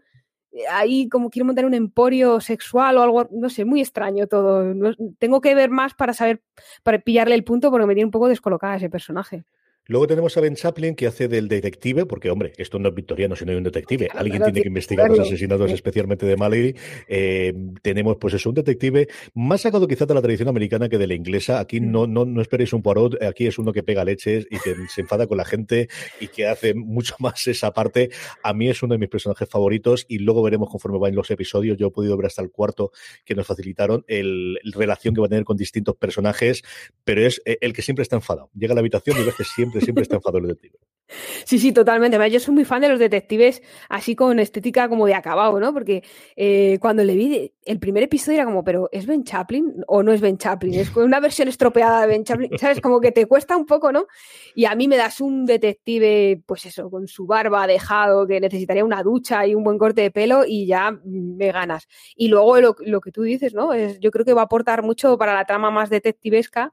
ahí 0.70 1.08
como 1.08 1.30
quiero 1.30 1.46
montar 1.46 1.64
un 1.64 1.74
emporio 1.74 2.40
sexual 2.40 2.98
o 2.98 3.02
algo, 3.02 3.28
no 3.30 3.48
sé, 3.48 3.64
muy 3.64 3.80
extraño 3.80 4.26
todo. 4.26 4.74
tengo 5.18 5.40
que 5.40 5.54
ver 5.54 5.70
más 5.70 5.94
para 5.94 6.12
saber, 6.12 6.42
para 6.82 6.98
pillarle 6.98 7.34
el 7.34 7.44
punto 7.44 7.70
porque 7.70 7.86
me 7.86 7.94
tiene 7.94 8.06
un 8.06 8.10
poco 8.10 8.28
descolocada 8.28 8.76
ese 8.76 8.90
personaje. 8.90 9.44
Luego 9.86 10.06
tenemos 10.06 10.36
a 10.36 10.40
Ben 10.40 10.54
Chaplin 10.54 10.94
que 10.94 11.08
hace 11.08 11.26
del 11.26 11.48
detective, 11.48 12.06
porque 12.06 12.30
hombre, 12.30 12.52
esto 12.56 12.78
no 12.78 12.88
es 12.88 12.94
victoriano, 12.94 13.34
sino 13.34 13.56
un 13.56 13.64
detective. 13.64 14.08
Alguien 14.14 14.42
tiene 14.44 14.62
que 14.62 14.68
investigar 14.68 15.10
los 15.10 15.20
asesinatos, 15.20 15.72
especialmente 15.72 16.24
de 16.24 16.36
Mallory. 16.36 16.76
Eh, 17.08 17.52
tenemos, 17.82 18.16
pues 18.18 18.34
eso, 18.34 18.50
un 18.50 18.54
detective 18.54 19.08
más 19.34 19.62
sacado 19.62 19.88
quizás 19.88 20.06
de 20.06 20.14
la 20.14 20.22
tradición 20.22 20.48
americana 20.48 20.88
que 20.88 20.98
de 20.98 21.08
la 21.08 21.14
inglesa. 21.14 21.58
Aquí 21.58 21.80
mm. 21.80 21.90
no, 21.90 22.06
no, 22.06 22.24
no 22.24 22.40
esperéis 22.40 22.72
un 22.72 22.82
Poirot, 22.82 23.20
aquí 23.22 23.48
es 23.48 23.58
uno 23.58 23.72
que 23.72 23.82
pega 23.82 24.04
leches 24.04 24.46
y 24.50 24.58
que 24.60 24.76
se 24.88 25.00
enfada 25.00 25.26
con 25.26 25.36
la 25.36 25.44
gente 25.44 25.88
y 26.20 26.28
que 26.28 26.46
hace 26.46 26.74
mucho 26.74 27.16
más 27.18 27.44
esa 27.48 27.72
parte. 27.72 28.10
A 28.44 28.54
mí 28.54 28.68
es 28.68 28.82
uno 28.84 28.94
de 28.94 28.98
mis 28.98 29.08
personajes 29.08 29.48
favoritos 29.48 30.06
y 30.08 30.18
luego 30.18 30.42
veremos 30.42 30.70
conforme 30.70 30.98
van 30.98 31.14
los 31.16 31.30
episodios. 31.32 31.76
Yo 31.76 31.88
he 31.88 31.90
podido 31.90 32.16
ver 32.16 32.26
hasta 32.26 32.42
el 32.42 32.50
cuarto 32.50 32.92
que 33.24 33.34
nos 33.34 33.48
facilitaron 33.48 34.04
el, 34.06 34.58
relación 34.74 35.12
que 35.12 35.20
va 35.20 35.26
a 35.26 35.30
tener 35.30 35.44
con 35.44 35.56
distintos 35.56 35.96
personajes, 35.96 36.62
pero 37.04 37.26
es 37.26 37.42
eh, 37.44 37.58
el 37.60 37.72
que 37.72 37.82
siempre 37.82 38.02
está 38.04 38.14
enfadado. 38.14 38.48
Llega 38.54 38.72
a 38.72 38.76
la 38.76 38.80
habitación 38.80 39.20
y 39.20 39.24
ves 39.24 39.34
que 39.34 39.44
siempre 39.44 39.71
siempre, 39.72 39.80
siempre 39.80 40.02
está 40.02 40.16
enfadado 40.16 40.38
el 40.38 40.48
detective. 40.48 40.78
Sí, 41.44 41.58
sí, 41.58 41.72
totalmente. 41.72 42.30
Yo 42.30 42.40
soy 42.40 42.54
muy 42.54 42.64
fan 42.64 42.80
de 42.80 42.88
los 42.88 42.98
detectives 42.98 43.62
así 43.88 44.14
con 44.14 44.38
estética 44.38 44.88
como 44.88 45.06
de 45.06 45.14
acabado, 45.14 45.58
¿no? 45.60 45.72
Porque 45.72 46.02
eh, 46.36 46.78
cuando 46.80 47.04
le 47.04 47.14
vi 47.14 47.52
el 47.64 47.78
primer 47.78 48.02
episodio 48.04 48.38
era 48.38 48.44
como, 48.44 48.64
pero 48.64 48.88
¿es 48.92 49.06
Ben 49.06 49.24
Chaplin 49.24 49.84
o 49.86 50.02
no 50.02 50.12
es 50.12 50.20
Ben 50.20 50.38
Chaplin? 50.38 50.74
Es 50.74 50.94
una 50.96 51.20
versión 51.20 51.48
estropeada 51.48 52.02
de 52.02 52.06
Ben 52.06 52.24
Chaplin, 52.24 52.50
¿sabes? 52.58 52.80
Como 52.80 53.00
que 53.00 53.12
te 53.12 53.26
cuesta 53.26 53.56
un 53.56 53.66
poco, 53.66 53.92
¿no? 53.92 54.06
Y 54.54 54.64
a 54.64 54.74
mí 54.74 54.88
me 54.88 54.96
das 54.96 55.20
un 55.20 55.44
detective, 55.46 56.42
pues 56.46 56.66
eso, 56.66 56.90
con 56.90 57.06
su 57.06 57.26
barba 57.26 57.66
dejado, 57.66 58.26
que 58.26 58.40
necesitaría 58.40 58.84
una 58.84 59.02
ducha 59.02 59.46
y 59.46 59.54
un 59.54 59.64
buen 59.64 59.78
corte 59.78 60.02
de 60.02 60.10
pelo 60.10 60.44
y 60.46 60.66
ya 60.66 60.98
me 61.04 61.52
ganas. 61.52 61.88
Y 62.16 62.28
luego 62.28 62.60
lo, 62.60 63.00
que 63.00 63.12
tú 63.12 63.22
dices, 63.22 63.54
¿no? 63.54 63.72
Es, 63.72 64.00
yo 64.00 64.10
creo 64.10 64.24
que 64.24 64.32
va 64.32 64.42
a 64.42 64.44
aportar 64.44 64.82
mucho 64.82 65.18
para 65.18 65.34
la 65.34 65.44
trama 65.44 65.70
más 65.70 65.90
detectivesca 65.90 66.72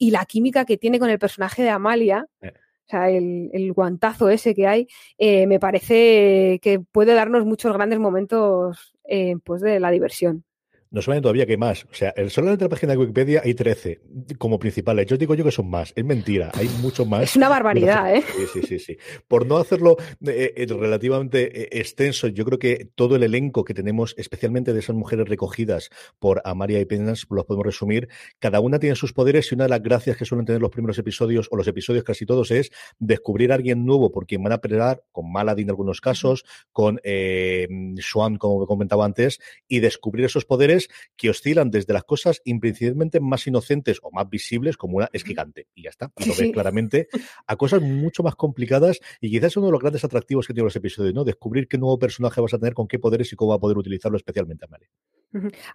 y 0.00 0.10
la 0.10 0.24
química 0.24 0.64
que 0.64 0.78
tiene 0.78 0.98
con 0.98 1.10
el 1.10 1.20
personaje 1.20 1.62
de 1.62 1.70
Amalia. 1.70 2.26
Eh 2.40 2.52
o 2.86 2.90
sea, 2.90 3.08
el, 3.08 3.72
guantazo 3.72 4.30
ese 4.30 4.52
que 4.52 4.66
hay, 4.66 4.88
eh, 5.16 5.46
me 5.46 5.60
parece 5.60 6.58
que 6.60 6.80
puede 6.80 7.14
darnos 7.14 7.44
muchos 7.44 7.72
grandes 7.72 8.00
momentos 8.00 8.96
eh, 9.04 9.36
pues 9.44 9.62
de 9.62 9.78
la 9.78 9.92
diversión. 9.92 10.44
No 10.92 11.02
saben 11.02 11.22
todavía 11.22 11.46
que 11.46 11.52
hay 11.52 11.58
más. 11.58 11.84
O 11.84 11.94
sea, 11.94 12.12
solamente 12.28 12.64
en 12.64 12.66
la 12.66 12.74
página 12.74 12.92
de 12.92 12.98
Wikipedia 12.98 13.42
hay 13.44 13.54
13 13.54 14.00
como 14.38 14.58
principales. 14.58 15.06
Yo 15.06 15.16
digo 15.16 15.36
yo 15.36 15.44
que 15.44 15.52
son 15.52 15.70
más. 15.70 15.92
Es 15.94 16.04
mentira. 16.04 16.50
Hay 16.54 16.68
mucho 16.82 17.06
más. 17.06 17.22
Es 17.22 17.36
una 17.36 17.48
barbaridad, 17.48 18.12
¿eh? 18.12 18.24
Sí, 18.36 18.46
sí, 18.52 18.66
sí, 18.66 18.78
sí. 18.80 18.96
Por 19.28 19.46
no 19.46 19.58
hacerlo 19.58 19.96
eh, 20.26 20.52
eh, 20.56 20.66
relativamente 20.66 21.62
eh, 21.62 21.68
extenso, 21.80 22.26
yo 22.26 22.44
creo 22.44 22.58
que 22.58 22.88
todo 22.96 23.14
el 23.14 23.22
elenco 23.22 23.62
que 23.62 23.72
tenemos, 23.72 24.16
especialmente 24.18 24.72
de 24.72 24.80
esas 24.80 24.96
mujeres 24.96 25.28
recogidas 25.28 25.90
por 26.18 26.42
Amaria 26.44 26.80
y 26.80 26.84
Penas, 26.86 27.24
los 27.30 27.44
podemos 27.44 27.66
resumir. 27.66 28.08
Cada 28.40 28.58
una 28.58 28.80
tiene 28.80 28.96
sus 28.96 29.12
poderes 29.12 29.52
y 29.52 29.54
una 29.54 29.64
de 29.64 29.70
las 29.70 29.82
gracias 29.82 30.16
que 30.16 30.24
suelen 30.24 30.44
tener 30.44 30.60
los 30.60 30.70
primeros 30.70 30.98
episodios, 30.98 31.46
o 31.52 31.56
los 31.56 31.68
episodios 31.68 32.02
casi 32.02 32.26
todos, 32.26 32.50
es 32.50 32.72
descubrir 32.98 33.52
a 33.52 33.54
alguien 33.54 33.84
nuevo 33.84 34.10
por 34.10 34.26
quien 34.26 34.42
van 34.42 34.54
a 34.54 34.58
pelear, 34.58 35.04
con 35.12 35.30
Maladin 35.30 35.66
en 35.66 35.70
algunos 35.70 36.00
casos, 36.00 36.44
con 36.72 37.00
eh, 37.04 37.68
Swan, 38.00 38.38
como 38.38 38.66
comentaba 38.66 39.04
antes, 39.04 39.38
y 39.68 39.78
descubrir 39.78 40.24
esos 40.24 40.44
poderes 40.44 40.79
que 41.16 41.30
oscilan 41.30 41.70
desde 41.70 41.92
las 41.92 42.04
cosas 42.04 42.40
principalmente 42.60 43.20
más 43.20 43.46
inocentes 43.46 43.98
o 44.02 44.10
más 44.10 44.28
visibles, 44.28 44.76
como 44.76 44.96
una 44.96 45.08
es 45.12 45.24
gigante, 45.24 45.66
y 45.74 45.84
ya 45.84 45.90
está, 45.90 46.12
y 46.18 46.28
lo 46.28 46.34
ves 46.34 46.52
claramente, 46.52 47.08
a 47.46 47.56
cosas 47.56 47.82
mucho 47.82 48.22
más 48.22 48.34
complicadas, 48.34 49.00
y 49.20 49.30
quizás 49.30 49.52
es 49.52 49.56
uno 49.56 49.66
de 49.66 49.72
los 49.72 49.80
grandes 49.80 50.04
atractivos 50.04 50.46
que 50.46 50.52
tiene 50.52 50.66
los 50.66 50.76
episodios, 50.76 51.14
¿no? 51.14 51.24
Descubrir 51.24 51.68
qué 51.68 51.78
nuevo 51.78 51.98
personaje 51.98 52.40
vas 52.40 52.54
a 52.54 52.58
tener, 52.58 52.74
con 52.74 52.86
qué 52.86 52.98
poderes 52.98 53.32
y 53.32 53.36
cómo 53.36 53.50
va 53.50 53.56
a 53.56 53.60
poder 53.60 53.78
utilizarlo 53.78 54.16
especialmente 54.16 54.64
a 54.64 54.68
Mari. 54.68 54.86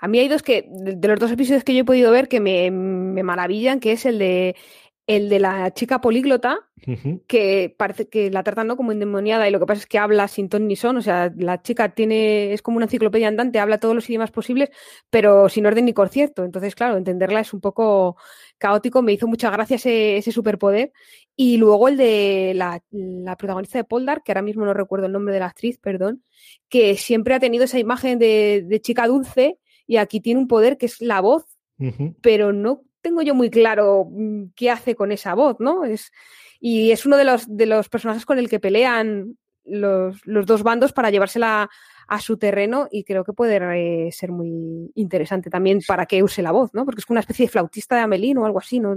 A 0.01 0.07
mí 0.07 0.19
hay 0.19 0.27
dos 0.27 0.43
que, 0.43 0.67
de 0.69 1.07
los 1.07 1.19
dos 1.19 1.31
episodios 1.31 1.63
que 1.63 1.73
yo 1.73 1.81
he 1.81 1.85
podido 1.85 2.11
ver, 2.11 2.27
que 2.27 2.41
me, 2.41 2.69
me 2.71 3.23
maravillan, 3.23 3.79
que 3.79 3.93
es 3.93 4.05
el 4.05 4.19
de 4.19 4.55
el 5.07 5.29
de 5.29 5.39
la 5.39 5.71
chica 5.71 6.01
políglota, 6.01 6.59
que 7.27 7.73
parece 7.77 8.07
que 8.09 8.31
la 8.31 8.43
tratan 8.43 8.67
¿no? 8.67 8.75
como 8.75 8.91
endemoniada 8.91 9.47
y 9.47 9.51
lo 9.51 9.59
que 9.59 9.65
pasa 9.65 9.81
es 9.81 9.85
que 9.85 9.99
habla 9.99 10.27
sin 10.27 10.49
ton 10.49 10.67
ni 10.67 10.75
son, 10.75 10.97
o 10.97 11.01
sea, 11.01 11.31
la 11.37 11.61
chica 11.61 11.93
tiene, 11.93 12.53
es 12.53 12.61
como 12.61 12.77
una 12.77 12.85
enciclopedia 12.85 13.27
andante, 13.27 13.59
habla 13.59 13.79
todos 13.79 13.93
los 13.93 14.09
idiomas 14.09 14.31
posibles, 14.31 14.69
pero 15.09 15.47
sin 15.49 15.65
orden 15.65 15.85
ni 15.85 15.93
concierto. 15.93 16.43
Entonces, 16.43 16.73
claro, 16.73 16.97
entenderla 16.97 17.39
es 17.39 17.53
un 17.53 17.61
poco 17.61 18.17
caótico, 18.57 19.03
me 19.03 19.13
hizo 19.13 19.27
mucha 19.27 19.51
gracia 19.51 19.75
ese, 19.75 20.17
ese 20.17 20.31
superpoder. 20.31 20.91
Y 21.35 21.57
luego 21.57 21.87
el 21.87 21.97
de 21.97 22.53
la, 22.55 22.81
protagonista 23.35 23.77
de 23.77 23.83
Poldar, 23.83 24.23
que 24.23 24.31
ahora 24.31 24.41
mismo 24.41 24.65
no 24.65 24.73
recuerdo 24.73 25.05
el 25.05 25.11
nombre 25.11 25.33
de 25.33 25.41
la 25.41 25.47
actriz, 25.47 25.77
perdón, 25.77 26.23
que 26.69 26.95
siempre 26.95 27.35
ha 27.35 27.39
tenido 27.39 27.65
esa 27.65 27.77
imagen 27.77 28.17
de, 28.17 28.79
chica 28.81 29.07
dulce 29.07 29.59
y 29.85 29.97
aquí 29.97 30.19
tiene 30.19 30.39
un 30.39 30.47
poder 30.47 30.77
que 30.77 30.87
es 30.87 31.01
la 31.01 31.21
voz, 31.21 31.45
pero 32.21 32.53
no 32.53 32.84
tengo 33.05 33.21
yo 33.21 33.35
muy 33.35 33.51
claro 33.51 34.07
mm, 34.09 34.45
qué 34.55 34.71
hace 34.71 34.95
con 34.95 35.11
esa 35.11 35.35
voz, 35.35 35.57
¿no? 35.59 35.85
Es, 35.85 36.11
y 36.59 36.89
es 36.89 37.05
uno 37.05 37.17
de 37.17 37.23
los, 37.23 37.45
de 37.47 37.67
los 37.67 37.87
personajes 37.87 38.25
con 38.25 38.39
el 38.39 38.49
que 38.49 38.59
pelean 38.59 39.37
los, 39.63 40.25
los 40.25 40.47
dos 40.47 40.63
bandos 40.63 40.91
para 40.91 41.11
llevársela 41.11 41.69
a 42.07 42.19
su 42.19 42.37
terreno 42.37 42.87
y 42.89 43.03
creo 43.03 43.23
que 43.23 43.33
puede 43.33 44.07
eh, 44.07 44.11
ser 44.11 44.31
muy 44.31 44.91
interesante 44.95 45.51
también 45.51 45.81
para 45.87 46.07
que 46.07 46.23
use 46.23 46.41
la 46.41 46.51
voz, 46.51 46.73
¿no? 46.73 46.83
Porque 46.83 47.01
es 47.01 47.09
una 47.09 47.19
especie 47.19 47.45
de 47.45 47.51
flautista 47.51 47.95
de 47.95 48.01
Amelín 48.01 48.39
o 48.39 48.45
algo 48.47 48.57
así, 48.57 48.79
¿no? 48.79 48.95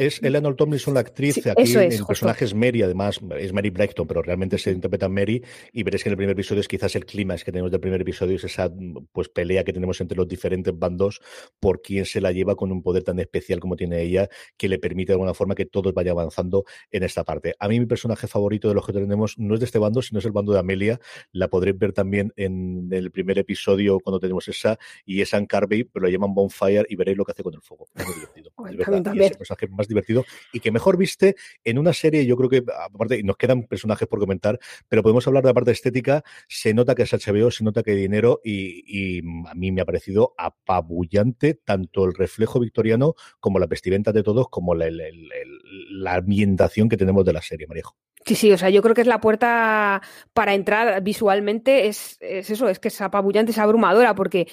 Es 0.00 0.22
Eleanor 0.22 0.56
Tomlinson 0.56 0.94
la 0.94 1.00
actriz, 1.00 1.46
aquí 1.46 1.74
el 1.74 2.06
personaje 2.06 2.46
es 2.46 2.54
Mary, 2.54 2.80
además 2.80 3.20
es 3.38 3.52
Mary 3.52 3.68
Blackton, 3.68 4.06
pero 4.06 4.22
realmente 4.22 4.56
se 4.56 4.70
interpreta 4.70 5.10
Mary 5.10 5.44
y 5.74 5.82
veréis 5.82 6.02
que 6.02 6.08
en 6.08 6.12
el 6.12 6.16
primer 6.16 6.32
episodio 6.32 6.62
es 6.62 6.68
quizás 6.68 6.96
el 6.96 7.04
clima 7.04 7.36
que 7.36 7.52
tenemos 7.52 7.70
del 7.70 7.80
primer 7.80 8.00
episodio, 8.00 8.36
es 8.36 8.44
esa 8.44 8.72
pues 9.12 9.28
pelea 9.28 9.62
que 9.62 9.74
tenemos 9.74 10.00
entre 10.00 10.16
los 10.16 10.26
diferentes 10.26 10.72
bandos 10.74 11.20
por 11.60 11.82
quién 11.82 12.06
se 12.06 12.22
la 12.22 12.32
lleva 12.32 12.56
con 12.56 12.72
un 12.72 12.82
poder 12.82 13.02
tan 13.02 13.18
especial 13.18 13.60
como 13.60 13.76
tiene 13.76 14.00
ella, 14.00 14.30
que 14.56 14.70
le 14.70 14.78
permite 14.78 15.12
de 15.12 15.16
alguna 15.16 15.34
forma 15.34 15.54
que 15.54 15.66
todos 15.66 15.92
vayan 15.92 16.12
avanzando 16.12 16.64
en 16.90 17.02
esta 17.02 17.22
parte. 17.22 17.54
A 17.58 17.68
mí 17.68 17.78
mi 17.78 17.84
personaje 17.84 18.26
favorito 18.26 18.68
de 18.68 18.74
los 18.76 18.86
que 18.86 18.94
tenemos 18.94 19.38
no 19.38 19.52
es 19.52 19.60
de 19.60 19.66
este 19.66 19.78
bando, 19.78 20.00
sino 20.00 20.20
es 20.20 20.24
el 20.24 20.32
bando 20.32 20.54
de 20.54 20.60
Amelia, 20.60 20.98
la 21.30 21.48
podréis 21.48 21.78
ver 21.78 21.92
también 21.92 22.32
en 22.36 22.88
el 22.90 23.10
primer 23.10 23.38
episodio 23.38 24.00
cuando 24.00 24.18
tenemos 24.18 24.48
esa, 24.48 24.78
y 25.04 25.20
es 25.20 25.34
Anne 25.34 25.46
Carvey, 25.46 25.84
pero 25.84 26.06
la 26.06 26.10
llaman 26.10 26.32
Bonfire 26.32 26.86
y 26.88 26.96
veréis 26.96 27.18
lo 27.18 27.26
que 27.26 27.32
hace 27.32 27.42
con 27.42 27.52
el 27.52 27.60
fuego. 27.60 27.86
Es 27.94 28.06
muy 28.06 28.14
divertido. 28.14 28.50
es 29.26 29.36
personaje 29.36 29.68
más 29.68 29.89
divertido 29.90 30.24
y 30.52 30.60
que 30.60 30.72
mejor 30.72 30.96
viste 30.96 31.36
en 31.64 31.78
una 31.78 31.92
serie, 31.92 32.24
yo 32.24 32.36
creo 32.36 32.48
que, 32.48 32.64
aparte, 32.94 33.22
nos 33.22 33.36
quedan 33.36 33.64
personajes 33.64 34.08
por 34.08 34.18
comentar, 34.18 34.58
pero 34.88 35.02
podemos 35.02 35.26
hablar 35.26 35.42
de 35.42 35.50
la 35.50 35.54
parte 35.54 35.72
estética, 35.72 36.24
se 36.48 36.72
nota 36.72 36.94
que 36.94 37.02
es 37.02 37.12
HBO, 37.12 37.50
se 37.50 37.64
nota 37.64 37.82
que 37.82 37.90
hay 37.90 37.98
dinero 37.98 38.40
y, 38.42 39.18
a 39.46 39.54
mí 39.54 39.72
me 39.72 39.82
ha 39.82 39.84
parecido 39.84 40.34
apabullante 40.38 41.54
tanto 41.54 42.04
el 42.04 42.14
reflejo 42.14 42.60
victoriano 42.60 43.14
como 43.40 43.58
la 43.58 43.66
vestimenta 43.66 44.12
de 44.12 44.22
todos, 44.22 44.48
como 44.48 44.74
la, 44.74 44.86
la 45.90 46.14
ambientación 46.14 46.88
que 46.88 46.96
tenemos 46.96 47.24
de 47.24 47.32
la 47.32 47.42
serie, 47.42 47.66
Marejo. 47.66 47.96
Sí, 48.26 48.34
sí, 48.34 48.52
o 48.52 48.58
sea, 48.58 48.68
yo 48.68 48.82
creo 48.82 48.94
que 48.94 49.00
es 49.00 49.06
la 49.06 49.20
puerta 49.20 50.02
para 50.34 50.54
entrar 50.54 51.02
visualmente, 51.02 51.86
es, 51.86 52.18
eso, 52.20 52.68
es 52.68 52.78
que 52.78 52.88
es 52.88 53.00
apabullante, 53.00 53.52
es 53.52 53.58
abrumadora, 53.58 54.14
porque 54.14 54.46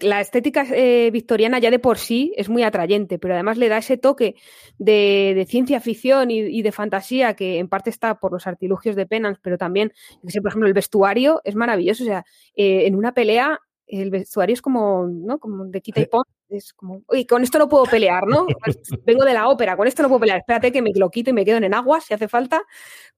la 0.00 0.20
estética 0.20 0.64
eh, 0.70 1.10
victoriana 1.12 1.58
ya 1.58 1.70
de 1.70 1.78
por 1.78 1.98
sí 1.98 2.32
es 2.36 2.48
muy 2.48 2.62
atrayente, 2.62 3.18
pero 3.18 3.34
además 3.34 3.58
le 3.58 3.68
da 3.68 3.78
ese 3.78 3.98
toque 3.98 4.36
de, 4.78 5.46
ciencia 5.48 5.80
ficción 5.80 6.30
y, 6.30 6.62
de 6.62 6.72
fantasía 6.72 7.34
que 7.34 7.58
en 7.58 7.68
parte 7.68 7.90
está 7.90 8.18
por 8.18 8.32
los 8.32 8.46
artilugios 8.46 8.96
de 8.96 9.06
Penance, 9.06 9.40
pero 9.42 9.58
también, 9.58 9.92
por 10.22 10.48
ejemplo, 10.48 10.66
el 10.66 10.74
vestuario 10.74 11.42
es 11.44 11.54
maravilloso, 11.54 12.04
o 12.04 12.06
sea, 12.06 12.24
eh, 12.56 12.86
en 12.86 12.94
una 12.94 13.12
pelea 13.12 13.60
el 13.86 14.10
vestuario 14.10 14.54
es 14.54 14.62
como, 14.62 15.06
¿no? 15.06 15.38
Como 15.38 15.66
de 15.66 15.82
quita 15.82 16.00
y 16.00 16.06
pon. 16.06 16.24
Es 16.52 16.74
como, 16.74 17.02
uy, 17.08 17.24
con 17.24 17.42
esto 17.42 17.58
no 17.58 17.68
puedo 17.68 17.84
pelear, 17.84 18.26
¿no? 18.26 18.46
Vengo 19.06 19.24
de 19.24 19.32
la 19.32 19.48
ópera, 19.48 19.76
con 19.76 19.86
esto 19.88 20.02
no 20.02 20.08
puedo 20.08 20.20
pelear. 20.20 20.38
Espérate 20.38 20.70
que 20.70 20.82
me 20.82 20.90
lo 20.94 21.10
quito 21.10 21.30
y 21.30 21.32
me 21.32 21.44
quedo 21.44 21.56
en 21.56 21.72
agua 21.72 22.00
si 22.00 22.12
hace 22.12 22.28
falta 22.28 22.62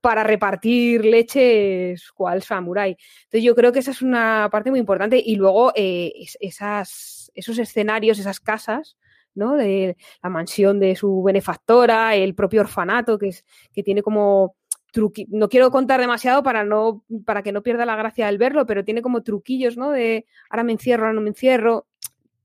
para 0.00 0.23
repartir 0.23 1.05
leches 1.05 2.12
cual 2.12 2.43
samurai. 2.43 2.97
Entonces 3.25 3.43
yo 3.43 3.55
creo 3.57 3.73
que 3.73 3.81
esa 3.81 3.91
es 3.91 4.03
una 4.03 4.49
parte 4.53 4.71
muy 4.71 4.79
importante. 4.79 5.21
Y 5.25 5.35
luego 5.35 5.73
eh, 5.75 6.12
esas, 6.38 7.33
esos 7.35 7.59
escenarios, 7.59 8.21
esas 8.21 8.38
casas, 8.38 8.97
¿no? 9.35 9.55
De 9.55 9.97
la 10.23 10.31
mansión 10.31 10.79
de 10.79 10.95
su 10.95 11.23
benefactora, 11.23 12.14
el 12.14 12.37
propio 12.37 12.61
orfanato, 12.61 13.19
que, 13.19 13.29
es, 13.29 13.45
que 13.73 13.83
tiene 13.83 14.03
como 14.03 14.55
no 15.29 15.49
quiero 15.49 15.71
contar 15.71 16.00
demasiado 16.00 16.43
para 16.43 16.64
no 16.64 17.05
para 17.25 17.43
que 17.43 17.53
no 17.53 17.62
pierda 17.62 17.87
la 17.87 17.97
gracia 17.97 18.29
al 18.29 18.38
verlo, 18.38 18.67
pero 18.67 18.85
tiene 18.85 19.03
como 19.03 19.23
truquillos, 19.23 19.76
¿no? 19.76 19.91
De 19.91 20.26
ahora 20.50 20.64
me 20.64 20.73
encierro, 20.73 21.05
ahora 21.05 21.14
no 21.14 21.21
me 21.21 21.31
encierro. 21.31 21.87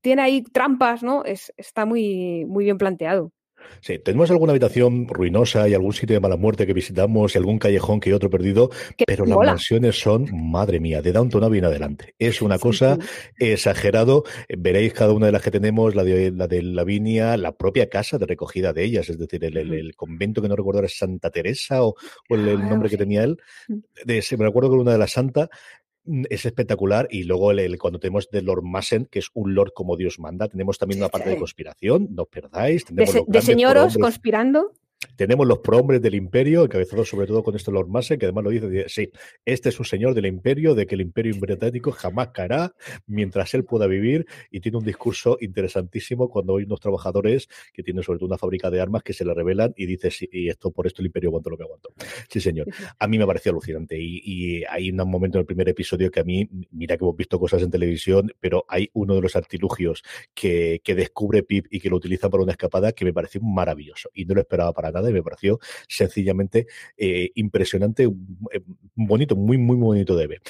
Tiene 0.00 0.22
ahí 0.22 0.42
trampas, 0.42 1.02
¿no? 1.02 1.24
Es, 1.24 1.52
está 1.56 1.84
muy, 1.84 2.44
muy 2.46 2.64
bien 2.64 2.78
planteado. 2.78 3.32
Sí, 3.80 3.98
tenemos 3.98 4.30
alguna 4.30 4.52
habitación 4.52 5.06
ruinosa 5.08 5.68
y 5.68 5.74
algún 5.74 5.92
sitio 5.92 6.14
de 6.14 6.20
mala 6.20 6.36
muerte 6.36 6.66
que 6.66 6.72
visitamos 6.72 7.34
y 7.34 7.38
algún 7.38 7.58
callejón 7.58 8.00
que 8.00 8.12
otro 8.12 8.30
perdido, 8.30 8.70
pero 9.06 9.24
las 9.24 9.38
mansiones 9.38 9.98
son, 9.98 10.28
madre 10.32 10.80
mía, 10.80 11.00
de 11.02 11.12
Downton 11.12 11.44
Abbey 11.44 11.58
en 11.60 11.64
adelante. 11.64 12.14
Es 12.18 12.42
una 12.42 12.58
cosa 12.58 12.98
exagerado. 13.38 14.24
Veréis 14.48 14.92
cada 14.92 15.12
una 15.12 15.26
de 15.26 15.32
las 15.32 15.42
que 15.42 15.50
tenemos, 15.50 15.94
la 15.94 16.04
de 16.04 16.30
la 16.30 16.46
de 16.46 16.62
Lavinia, 16.62 17.36
la 17.36 17.52
propia 17.52 17.88
casa 17.88 18.18
de 18.18 18.26
recogida 18.26 18.72
de 18.72 18.84
ellas, 18.84 19.08
es 19.08 19.18
decir, 19.18 19.44
el, 19.44 19.94
convento 19.96 20.42
que 20.42 20.48
no 20.48 20.56
recuerdo 20.56 20.80
era 20.80 20.88
Santa 20.88 21.30
Teresa 21.30 21.82
o, 21.82 21.94
el, 22.28 22.48
ah, 22.48 22.54
nombre 22.54 22.88
que 22.88 22.96
tenía 22.96 23.24
él. 23.24 23.38
Mm. 23.68 23.78
De, 24.04 24.24
me 24.38 24.46
acuerdo 24.46 24.70
que 24.70 24.76
una 24.76 24.92
de 24.92 24.98
las 24.98 25.12
Santa, 25.12 25.48
Mm, 25.48 25.79
es 26.28 26.46
espectacular. 26.46 27.08
Y 27.10 27.24
luego 27.24 27.50
el, 27.52 27.78
cuando 27.78 27.98
tenemos 27.98 28.30
de 28.30 28.42
Lord 28.42 28.62
Massen, 28.62 29.06
que 29.06 29.18
es 29.18 29.28
un 29.34 29.54
Lord 29.54 29.72
como 29.74 29.96
Dios 29.96 30.18
manda, 30.18 30.48
tenemos 30.48 30.78
también 30.78 31.00
una 31.00 31.08
parte 31.08 31.30
de 31.30 31.36
conspiración, 31.36 32.08
no 32.10 32.22
os 32.22 32.28
perdáis. 32.28 32.84
de, 32.90 33.24
de 33.26 33.42
señoros 33.42 33.96
conspirando. 33.98 34.72
Tenemos 35.16 35.46
los 35.46 35.60
prohombres 35.60 36.02
del 36.02 36.14
imperio, 36.14 36.64
encabezados 36.64 37.08
sobre 37.08 37.26
todo 37.26 37.42
con 37.42 37.56
esto 37.56 37.70
Lord 37.70 37.88
Massey, 37.88 38.18
que 38.18 38.26
además 38.26 38.44
lo 38.44 38.50
dice, 38.50 38.84
sí, 38.88 39.10
este 39.46 39.70
es 39.70 39.78
un 39.78 39.86
señor 39.86 40.12
del 40.12 40.26
imperio, 40.26 40.74
de 40.74 40.86
que 40.86 40.94
el 40.94 41.00
imperio 41.00 41.34
británico 41.40 41.90
jamás 41.90 42.28
caerá 42.28 42.74
mientras 43.06 43.54
él 43.54 43.64
pueda 43.64 43.86
vivir, 43.86 44.26
y 44.50 44.60
tiene 44.60 44.76
un 44.76 44.84
discurso 44.84 45.38
interesantísimo 45.40 46.28
cuando 46.28 46.58
hay 46.58 46.64
unos 46.64 46.80
trabajadores 46.80 47.48
que 47.72 47.82
tienen 47.82 48.02
sobre 48.02 48.18
todo 48.18 48.26
una 48.26 48.36
fábrica 48.36 48.70
de 48.70 48.80
armas 48.80 49.02
que 49.02 49.14
se 49.14 49.24
le 49.24 49.32
revelan 49.32 49.72
y 49.74 49.86
dice, 49.86 50.10
sí, 50.10 50.28
y 50.30 50.50
esto 50.50 50.70
por 50.70 50.86
esto 50.86 51.00
el 51.00 51.06
imperio 51.06 51.30
aguanta 51.30 51.48
lo 51.48 51.56
que 51.56 51.62
aguantó. 51.62 51.94
Sí, 52.28 52.40
señor. 52.40 52.66
A 52.98 53.06
mí 53.06 53.18
me 53.18 53.26
pareció 53.26 53.52
alucinante 53.52 53.96
y, 53.98 54.64
hay 54.68 54.90
un 54.90 54.96
momento 55.08 55.38
en 55.38 55.40
el 55.40 55.46
primer 55.46 55.68
episodio 55.68 56.10
que 56.10 56.20
a 56.20 56.24
mí, 56.24 56.46
mira 56.72 56.96
que 56.98 57.04
hemos 57.04 57.16
visto 57.16 57.38
cosas 57.38 57.62
en 57.62 57.70
televisión, 57.70 58.30
pero 58.38 58.66
hay 58.68 58.90
uno 58.92 59.14
de 59.14 59.22
los 59.22 59.34
artilugios 59.34 60.02
que, 60.34 60.82
que 60.84 60.94
descubre 60.94 61.42
Pip 61.42 61.66
y 61.70 61.80
que 61.80 61.88
lo 61.88 61.96
utiliza 61.96 62.28
para 62.28 62.42
una 62.42 62.52
escapada 62.52 62.92
que 62.92 63.04
me 63.04 63.12
pareció 63.12 63.40
maravilloso 63.40 64.10
y 64.12 64.26
no 64.26 64.34
lo 64.34 64.42
esperaba 64.42 64.72
para 64.72 64.89
para 64.90 65.00
nada 65.00 65.10
y 65.10 65.14
me 65.14 65.22
pareció 65.22 65.58
sencillamente 65.88 66.66
eh, 66.96 67.30
impresionante, 67.34 68.04
eh, 68.04 68.60
bonito, 68.94 69.36
muy, 69.36 69.58
muy 69.58 69.76
bonito 69.76 70.16
de 70.16 70.26
ver. 70.26 70.42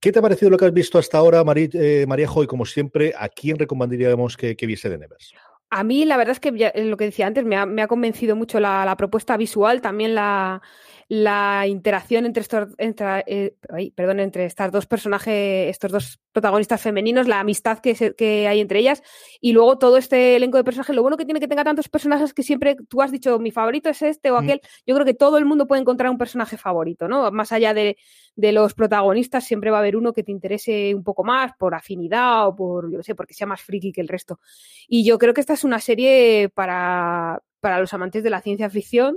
¿Qué 0.00 0.12
te 0.12 0.18
ha 0.18 0.22
parecido 0.22 0.50
lo 0.50 0.56
que 0.56 0.64
has 0.64 0.72
visto 0.72 0.98
hasta 0.98 1.18
ahora, 1.18 1.44
María, 1.44 1.68
eh, 1.74 2.06
Y 2.08 2.46
como 2.46 2.64
siempre, 2.64 3.12
¿a 3.18 3.28
quién 3.28 3.58
recomendaríamos 3.58 4.36
que, 4.36 4.56
que 4.56 4.66
viese 4.66 4.88
de 4.88 4.98
Nevers? 4.98 5.34
A 5.68 5.84
mí 5.84 6.04
la 6.04 6.16
verdad 6.16 6.32
es 6.32 6.40
que 6.40 6.50
lo 6.50 6.96
que 6.96 7.04
decía 7.04 7.28
antes 7.28 7.44
me 7.44 7.56
ha, 7.56 7.86
convencido 7.86 8.34
mucho 8.34 8.58
la, 8.58 8.92
propuesta 8.96 9.36
visual, 9.36 9.80
también 9.80 10.16
la, 10.16 10.62
la 11.10 11.66
interacción 11.66 12.24
entre 12.24 12.42
estos, 12.42 12.68
entre, 12.78 13.24
eh, 13.26 13.56
perdón, 13.96 14.20
entre 14.20 14.44
estas 14.44 14.70
dos 14.70 14.86
personajes, 14.86 15.68
estos 15.68 15.90
dos 15.90 16.20
protagonistas 16.30 16.80
femeninos, 16.80 17.26
la 17.26 17.40
amistad 17.40 17.80
que, 17.80 18.14
que, 18.14 18.46
hay 18.46 18.60
entre 18.60 18.78
ellas 18.78 19.02
y 19.40 19.52
luego 19.52 19.76
todo 19.76 19.96
este 19.96 20.36
elenco 20.36 20.56
de 20.56 20.62
personajes. 20.62 20.94
Lo 20.94 21.02
bueno 21.02 21.16
que 21.16 21.24
tiene 21.24 21.40
que 21.40 21.48
tenga 21.48 21.64
tantos 21.64 21.88
personajes 21.88 22.32
que 22.32 22.44
siempre 22.44 22.76
tú 22.88 23.02
has 23.02 23.10
dicho 23.10 23.40
mi 23.40 23.50
favorito 23.50 23.88
es 23.88 24.02
este 24.02 24.30
o 24.30 24.40
mm. 24.40 24.44
aquel. 24.44 24.60
Yo 24.86 24.94
creo 24.94 25.04
que 25.04 25.14
todo 25.14 25.36
el 25.36 25.46
mundo 25.46 25.66
puede 25.66 25.80
encontrar 25.80 26.12
un 26.12 26.16
personaje 26.16 26.56
favorito, 26.56 27.08
¿no? 27.08 27.28
Más 27.32 27.50
allá 27.50 27.74
de, 27.74 27.96
de 28.36 28.52
los 28.52 28.74
protagonistas, 28.74 29.42
siempre 29.42 29.72
va 29.72 29.78
a 29.78 29.80
haber 29.80 29.96
uno 29.96 30.12
que 30.12 30.22
te 30.22 30.30
interese 30.30 30.94
un 30.94 31.02
poco 31.02 31.24
más 31.24 31.50
por 31.58 31.74
afinidad 31.74 32.46
o 32.46 32.54
por, 32.54 32.92
yo 32.92 33.02
sé, 33.02 33.16
porque 33.16 33.34
sea 33.34 33.48
más 33.48 33.62
friki 33.62 33.90
que 33.90 34.00
el 34.00 34.06
resto. 34.06 34.38
Y 34.86 35.04
yo 35.04 35.18
creo 35.18 35.34
que 35.34 35.40
esta 35.40 35.54
es 35.54 35.64
una 35.64 35.80
serie 35.80 36.50
para, 36.54 37.42
para 37.58 37.80
los 37.80 37.92
amantes 37.94 38.22
de 38.22 38.30
la 38.30 38.42
ciencia 38.42 38.70
ficción 38.70 39.16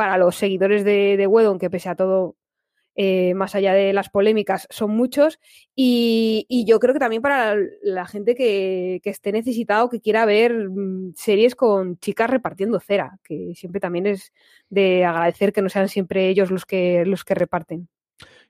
para 0.00 0.16
los 0.16 0.34
seguidores 0.34 0.82
de, 0.82 1.18
de 1.18 1.26
Wedon, 1.26 1.58
que 1.58 1.68
pese 1.68 1.90
a 1.90 1.94
todo, 1.94 2.34
eh, 2.94 3.34
más 3.34 3.54
allá 3.54 3.74
de 3.74 3.92
las 3.92 4.08
polémicas, 4.08 4.66
son 4.70 4.92
muchos. 4.92 5.38
Y, 5.76 6.46
yo 6.66 6.80
creo 6.80 6.94
que 6.94 7.00
también 7.00 7.20
para 7.20 7.54
la 7.82 8.06
gente 8.06 8.34
que, 8.34 9.02
esté 9.04 9.30
necesitado, 9.30 9.90
que 9.90 10.00
quiera 10.00 10.24
ver 10.24 10.70
mm, 10.70 11.12
series 11.16 11.54
con 11.54 11.98
chicas 11.98 12.30
repartiendo 12.30 12.80
cera, 12.80 13.18
que 13.22 13.52
siempre 13.54 13.78
también 13.78 14.06
es 14.06 14.32
de 14.70 15.04
agradecer 15.04 15.52
que 15.52 15.60
no 15.60 15.68
sean 15.68 15.90
siempre 15.90 16.30
ellos 16.30 16.50
los 16.50 16.64
que, 16.64 17.04
los 17.04 17.22
que 17.22 17.34
reparten. 17.34 17.86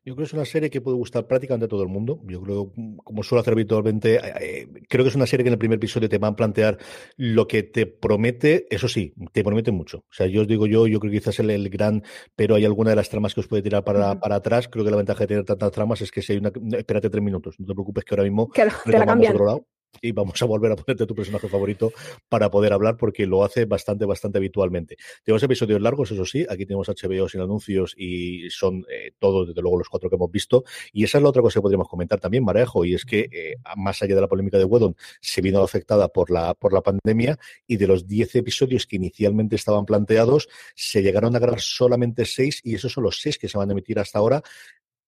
Yo 0.03 0.15
creo 0.15 0.25
que 0.25 0.29
es 0.29 0.33
una 0.33 0.47
serie 0.47 0.71
que 0.71 0.81
puede 0.81 0.97
gustar 0.97 1.27
prácticamente 1.27 1.67
a 1.67 1.69
todo 1.69 1.83
el 1.83 1.89
mundo. 1.89 2.21
Yo 2.25 2.41
creo, 2.41 2.73
como 3.05 3.23
suelo 3.23 3.41
hacer 3.41 3.53
habitualmente, 3.53 4.17
eh, 4.17 4.33
eh, 4.41 4.69
creo 4.89 5.05
que 5.05 5.11
es 5.11 5.15
una 5.15 5.27
serie 5.27 5.45
que 5.45 5.49
en 5.49 5.55
el 5.55 5.59
primer 5.59 5.77
episodio 5.77 6.09
te 6.09 6.17
van 6.17 6.33
a 6.33 6.37
plantear 6.37 6.79
lo 7.17 7.47
que 7.47 7.63
te 7.63 7.87
promete. 7.87 8.67
Eso 8.71 8.89
sí, 8.89 9.13
te 9.33 9.45
promete 9.45 9.73
mucho. 9.73 9.99
O 9.99 10.13
sea, 10.13 10.27
yo 10.27 10.41
os 10.41 10.49
digo 10.49 10.67
yo, 10.67 10.87
yo 10.87 11.01
creo 11.01 11.13
que 11.13 11.19
quizás 11.19 11.39
el, 11.41 11.51
el 11.51 11.69
gran, 11.69 12.03
pero 12.35 12.55
hay 12.55 12.65
alguna 12.65 12.91
de 12.91 12.97
las 12.97 13.11
tramas 13.11 13.35
que 13.35 13.41
os 13.41 13.47
puede 13.47 13.63
tirar 13.63 13.85
para, 13.85 14.19
para 14.19 14.37
atrás. 14.37 14.69
Creo 14.69 14.87
que 14.87 14.91
la 14.91 14.97
ventaja 14.97 15.21
de 15.21 15.27
tener 15.27 15.45
tantas 15.45 15.71
tramas 15.71 16.01
es 16.01 16.11
que 16.11 16.23
si 16.23 16.33
hay 16.33 16.39
una, 16.39 16.51
espérate 16.79 17.11
tres 17.11 17.23
minutos, 17.23 17.57
no 17.59 17.67
te 17.67 17.75
preocupes 17.75 18.05
que 18.05 18.15
ahora 18.15 18.25
mismo 18.25 18.49
que 18.49 18.67
te 18.87 18.99
la 18.99 19.07
cambian. 19.07 19.35
otro 19.35 19.47
lado 19.47 19.67
y 20.01 20.13
vamos 20.13 20.41
a 20.43 20.47
volver 20.47 20.73
a 20.73 20.77
ponerte 20.77 21.07
tu 21.07 21.15
personaje 21.15 21.49
favorito 21.49 21.93
para 22.29 22.51
poder 22.51 22.73
hablar 22.73 22.97
porque 22.97 23.27
lo 23.27 23.45
hace 23.45 23.65
bastante, 23.65 24.05
bastante 24.05 24.39
habitualmente. 24.39 24.97
Tenemos 25.25 25.43
episodios 25.43 25.81
largos, 25.81 26.11
eso 26.11 26.25
sí, 26.25 26.47
aquí 26.49 26.67
tenemos 26.67 26.89
HBO 26.89 27.29
sin 27.29 27.41
anuncios 27.41 27.95
y 27.97 28.49
son 28.51 28.85
eh, 28.91 29.13
todos, 29.19 29.49
desde 29.49 29.61
luego, 29.63 29.79
los 29.79 29.89
cuatro 29.89 30.09
que 30.09 30.17
hemos 30.17 30.31
visto. 30.31 30.65
Y 30.93 31.05
esa 31.05 31.19
es 31.19 31.23
la 31.23 31.31
otra 31.31 31.43
cosa 31.43 31.59
que 31.59 31.63
podríamos 31.63 31.89
comentar 31.89 32.21
también, 32.21 32.45
Marejo, 32.45 32.85
y 32.85 32.95
es 32.95 33.05
que 33.05 33.29
eh, 33.33 33.57
más 33.77 34.03
allá 34.03 34.15
de 34.15 34.21
la 34.21 34.29
polémica 34.29 34.59
de 34.59 34.65
Wedon, 34.65 34.97
se 35.21 35.41
vino 35.41 35.63
afectada 35.63 36.09
por 36.09 36.31
la, 36.31 36.55
por 36.55 36.73
la 36.73 36.83
pandemia 36.83 37.39
y 37.67 37.77
de 37.77 37.87
los 37.87 38.07
diez 38.07 38.35
episodios 38.35 38.87
que 38.87 38.97
inicialmente 38.97 39.57
estaban 39.57 39.85
planteados, 39.85 40.49
se 40.75 41.03
llegaron 41.03 41.37
a 41.37 41.39
grabar 41.39 41.61
solamente 41.61 42.25
seis 42.25 42.61
y 42.65 42.75
esos 42.75 42.93
son 42.93 43.05
los 43.05 43.21
seis 43.21 43.39
que 43.39 43.49
se 43.49 43.59
van 43.59 43.69
a 43.71 43.73
emitir 43.73 43.99
hasta 43.99 44.19
ahora 44.19 44.43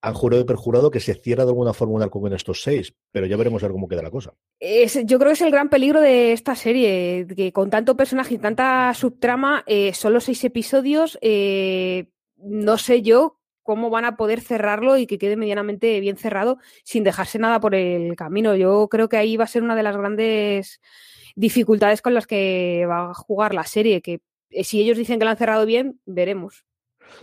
han 0.03 0.15
jurado 0.15 0.43
y 0.43 0.47
perjurado 0.47 0.91
que 0.91 0.99
se 0.99 1.15
cierra 1.15 1.45
de 1.45 1.51
alguna 1.51 1.73
forma 1.73 1.95
un 1.95 2.03
arco 2.03 2.21
con 2.21 2.33
estos 2.35 2.63
seis, 2.63 2.93
pero 3.13 3.27
ya 3.27 3.37
veremos 3.37 3.63
a 3.63 3.67
ver 3.67 3.73
cómo 3.73 3.89
queda 3.89 4.03
la 4.03 4.11
cosa. 4.11 4.35
yo 4.61 5.19
creo 5.19 5.29
que 5.29 5.35
es 5.35 5.41
el 5.41 5.53
gran 5.53 5.69
peligro 5.71 6.01
de 6.01 6.33
esta 6.33 6.57
serie, 6.57 7.27
que 7.37 7.53
con 7.53 7.71
tanto 7.71 7.97
personaje 7.97 8.35
y 8.35 8.39
tanta 8.39 8.93
subtrama, 8.95 9.63
eh, 9.67 9.95
solo 9.95 10.21
seis 10.21 10.43
episodios, 10.43 11.19
eh, 11.23 12.11
no 12.37 12.79
sé 12.79 13.03
yo 13.03 13.39
cómo 13.63 13.91
van 13.91 14.05
a 14.05 14.17
poder 14.17 14.41
cerrarlo 14.41 14.99
y 14.99 15.07
que 15.07 15.19
quede 15.19 15.37
medianamente 15.37 16.01
bien 16.01 16.17
cerrado 16.17 16.59
sin 16.83 17.05
dejarse 17.05 17.39
nada 17.39 17.61
por 17.61 17.77
el 17.77 18.17
camino. 18.17 18.57
Yo 18.57 18.89
creo 18.89 19.09
que 19.09 19.17
ahí 19.17 19.37
va 19.37 19.45
a 19.45 19.47
ser 19.47 19.63
una 19.63 19.77
de 19.77 19.85
las 19.85 19.97
grandes 19.97 20.81
dificultades 21.37 22.03
con 22.03 22.13
las 22.13 22.27
que 22.27 22.87
va 22.89 23.11
a 23.11 23.15
jugar 23.15 23.55
la 23.55 23.65
serie, 23.65 24.03
que 24.03 24.21
eh, 24.51 24.65
si 24.65 24.81
ellos 24.81 24.99
dicen 24.99 25.21
que 25.21 25.25
la 25.25 25.31
han 25.31 25.37
cerrado 25.37 25.65
bien, 25.65 26.01
veremos. 26.07 26.65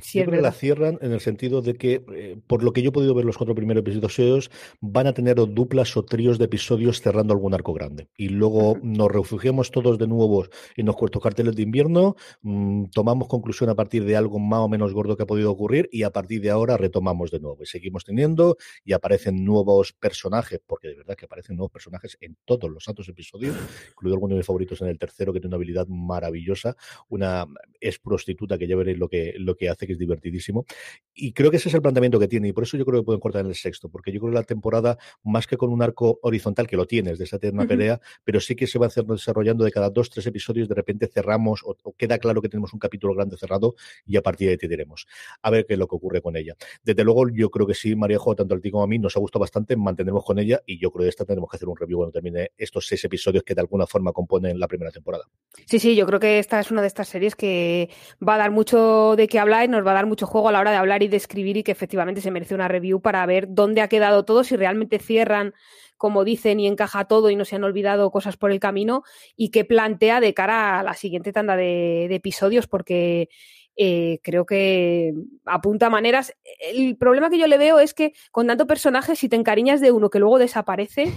Sí, 0.02 0.22
creo 0.22 0.32
que 0.32 0.42
la 0.42 0.52
cierran 0.52 1.00
en 1.02 1.12
el 1.12 1.20
sentido 1.20 1.62
de 1.62 1.76
que, 1.76 2.04
eh, 2.14 2.38
por 2.48 2.64
lo 2.64 2.74
que 2.74 2.82
yo 2.82 2.90
he 2.90 2.94
podido 2.94 3.14
ver 3.14 3.26
los 3.26 3.38
cuatro 3.38 3.56
primeros 3.56 3.82
episodios, 3.82 4.52
van 4.82 5.08
a 5.08 5.14
tener 5.14 5.36
duplas 5.36 5.96
o 5.98 6.04
tríos 6.04 6.38
de 6.38 6.46
episodios 6.46 7.02
cerrando 7.02 7.34
algún 7.34 7.54
arco 7.54 7.74
grande. 7.74 8.08
Y 8.18 8.30
luego 8.30 8.78
nos 8.82 9.12
refugiamos 9.12 9.72
todos 9.72 9.98
de 9.98 10.08
nuevo 10.08 10.46
en 10.76 10.86
los 10.86 10.96
cuartos 10.96 11.22
carteles 11.22 11.56
de 11.56 11.64
invierno, 11.64 12.16
mm, 12.42 12.86
tomamos 12.94 13.28
conclusión 13.28 13.70
a 13.70 13.76
partir 13.76 14.06
de 14.06 14.16
algo 14.16 14.40
más 14.40 14.60
o 14.60 14.70
menos 14.70 14.94
gordo 14.94 15.18
que 15.18 15.24
ha 15.24 15.28
podido 15.28 15.52
ocurrir 15.52 15.90
y 15.92 16.04
a 16.04 16.12
partir 16.12 16.42
de 16.42 16.50
ahora 16.50 16.78
retomamos 16.78 17.32
de 17.32 17.40
nuevo. 17.40 17.64
Y 17.64 17.66
seguimos 17.66 18.06
teniendo 18.06 18.58
y 18.84 18.94
aparecen 18.94 19.44
nuevos 19.44 19.94
personajes, 19.94 20.60
porque 20.66 20.90
de 20.90 20.96
verdad 20.96 21.16
que 21.16 21.26
aparecen 21.26 21.56
nuevos 21.56 21.72
personajes 21.72 22.18
en 22.22 22.38
todos 22.46 22.70
los 22.70 22.84
santos 22.84 23.08
episodios, 23.10 23.56
incluido 23.92 24.16
alguno 24.16 24.36
de 24.36 24.40
mis 24.40 24.46
favoritos 24.46 24.82
en 24.82 24.88
el 24.88 25.00
tercero, 25.00 25.34
que 25.34 25.40
tiene 25.40 25.50
una 25.50 25.58
habilidad 25.58 25.88
maravillosa, 25.88 26.76
una 27.08 27.46
es 27.80 28.00
prostituta 28.00 28.58
que 28.58 28.68
ya 28.68 28.76
veréis 28.76 28.98
lo 28.98 29.08
que, 29.08 29.34
lo 29.38 29.56
que 29.56 29.70
hace 29.70 29.79
que 29.86 29.94
es 29.94 30.00
divertidísimo. 30.00 30.66
Y 31.14 31.34
creo 31.34 31.52
que 31.52 31.58
ese 31.58 31.70
es 31.70 31.76
el 31.76 31.82
planteamiento 31.82 32.20
que 32.20 32.28
tiene, 32.28 32.48
y 32.48 32.54
por 32.54 32.64
eso 32.64 32.78
yo 32.78 32.86
creo 32.86 33.02
que 33.02 33.06
pueden 33.06 33.20
cortar 33.20 33.42
en 33.42 33.48
el 33.48 33.56
sexto, 33.56 33.90
porque 33.90 34.12
yo 34.12 34.20
creo 34.20 34.32
que 34.32 34.36
la 34.36 34.44
temporada, 34.44 34.98
más 35.24 35.48
que 35.48 35.58
con 35.58 35.70
un 35.72 35.82
arco 35.82 36.20
horizontal, 36.22 36.68
que 36.68 36.78
lo 36.78 36.86
tienes, 36.86 37.18
de 37.18 37.26
esa 37.26 37.38
eterna 37.38 37.66
pelea, 37.68 38.00
pero 38.24 38.40
sí 38.40 38.56
que 38.56 38.68
se 38.68 38.80
va 38.80 38.88
desarrollando 38.88 39.64
de 39.64 39.72
cada 39.72 39.90
dos, 39.90 40.10
tres 40.10 40.26
episodios, 40.28 40.68
de 40.68 40.76
repente 40.76 41.08
cerramos, 41.08 41.62
o, 41.66 41.76
queda 41.98 42.18
claro 42.18 42.42
que 42.42 42.50
tenemos 42.50 42.74
un 42.74 42.80
capítulo 42.80 43.14
grande 43.14 43.38
cerrado, 43.38 43.76
y 44.06 44.18
a 44.18 44.22
partir 44.22 44.48
de 44.48 44.52
ahí 44.52 44.58
te 44.58 44.68
diremos. 44.68 45.08
A 45.42 45.50
ver 45.50 45.66
qué 45.66 45.74
es 45.74 45.80
lo 45.80 45.88
que 45.88 45.96
ocurre 45.96 46.22
con 46.22 46.36
ella. 46.36 46.56
Desde 46.84 47.04
luego, 47.04 47.30
yo 47.30 47.50
creo 47.50 47.68
que 47.68 47.74
sí, 47.74 47.96
María 47.96 48.20
Jo, 48.20 48.36
tanto 48.36 48.56
a 48.56 48.60
ti 48.60 48.72
como 48.72 48.84
a 48.84 48.88
mí, 48.88 49.00
nos 49.00 49.16
ha 49.16 49.20
gustado 49.20 49.42
bastante, 49.42 49.76
mantenemos 49.76 50.24
con 50.24 50.40
ella, 50.40 50.62
y 50.66 50.80
yo 50.80 50.92
creo 50.92 51.04
que 51.04 51.10
esta 51.10 51.26
tendremos 51.26 51.50
que 51.50 51.58
hacer 51.58 51.68
un 51.68 51.78
review 51.78 52.00
cuando 52.00 52.12
termine 52.12 52.52
estos 52.58 52.88
seis 52.88 53.04
episodios 53.04 53.44
que 53.44 53.56
de 53.56 53.62
alguna 53.62 53.86
forma 53.86 54.12
componen 54.12 54.60
la 54.60 54.68
primera 54.68 54.92
temporada. 54.92 55.26
Sí, 55.66 55.80
sí, 55.80 55.96
yo 55.96 56.06
creo 56.06 56.20
que 56.20 56.40
esta 56.40 56.60
es 56.60 56.72
una 56.72 56.82
de 56.82 56.88
estas 56.88 57.08
series 57.08 57.36
que 57.36 57.90
va 58.26 58.36
a 58.36 58.38
dar 58.38 58.52
mucho 58.52 59.16
de 59.16 59.28
qué 59.28 59.40
hablar 59.40 59.59
y 59.64 59.68
nos 59.68 59.86
va 59.86 59.92
a 59.92 59.96
dar 59.96 60.06
mucho 60.06 60.28
juego 60.28 60.50
a 60.50 60.52
la 60.52 60.60
hora 60.60 60.72
de 60.72 60.78
hablar 60.78 61.04
y 61.04 61.08
de 61.08 61.18
escribir 61.18 61.58
y 61.58 61.64
que 61.64 61.72
efectivamente 61.72 62.22
se 62.22 62.32
merece 62.32 62.56
una 62.56 62.68
review 62.68 63.02
para 63.02 63.26
ver 63.26 63.48
dónde 63.50 63.82
ha 63.82 63.88
quedado 63.88 64.26
todo, 64.26 64.44
si 64.44 64.56
realmente 64.56 65.00
cierran 65.00 65.54
como 66.00 66.24
dicen 66.24 66.62
y 66.62 66.68
encaja 66.68 67.06
todo 67.06 67.30
y 67.30 67.36
no 67.36 67.44
se 67.44 67.58
han 67.58 67.64
olvidado 67.66 68.10
cosas 68.10 68.38
por 68.38 68.52
el 68.52 68.62
camino 68.62 69.04
y 69.36 69.50
qué 69.52 69.66
plantea 69.66 70.22
de 70.22 70.34
cara 70.34 70.80
a 70.80 70.84
la 70.84 70.94
siguiente 70.94 71.34
tanda 71.34 71.58
de, 71.58 72.06
episodios 72.06 72.68
porque 72.68 73.28
eh, 73.76 74.20
creo 74.24 74.46
que 74.46 75.14
apunta 75.46 75.90
maneras. 75.90 76.34
El 76.62 76.96
problema 76.96 77.30
que 77.30 77.38
yo 77.38 77.48
le 77.48 77.58
veo 77.58 77.80
es 77.80 77.94
que 77.94 78.14
con 78.32 78.48
tanto 78.48 78.66
personaje, 78.66 79.18
si 79.18 79.28
te 79.28 79.36
encariñas 79.36 79.82
de 79.82 79.92
uno 79.92 80.10
que 80.10 80.20
luego 80.20 80.40
desaparece, 80.40 81.12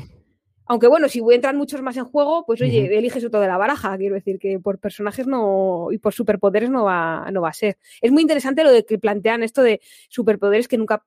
aunque 0.66 0.86
bueno, 0.86 1.08
si 1.08 1.20
entran 1.30 1.56
muchos 1.56 1.82
más 1.82 1.96
en 1.96 2.04
juego, 2.04 2.44
pues 2.46 2.60
oye, 2.60 2.96
eliges 2.96 3.24
otro 3.24 3.40
de 3.40 3.48
la 3.48 3.58
baraja. 3.58 3.96
Quiero 3.96 4.14
decir 4.14 4.38
que 4.38 4.58
por 4.58 4.78
personajes 4.78 5.26
no 5.26 5.88
y 5.90 5.98
por 5.98 6.12
superpoderes 6.12 6.70
no 6.70 6.84
va, 6.84 7.28
no 7.32 7.42
va 7.42 7.48
a 7.48 7.54
ser. 7.54 7.78
Es 8.00 8.12
muy 8.12 8.22
interesante 8.22 8.64
lo 8.64 8.70
de 8.70 8.84
que 8.84 8.98
plantean 8.98 9.42
esto 9.42 9.62
de 9.62 9.80
superpoderes 10.08 10.68
que 10.68 10.78
nunca 10.78 11.04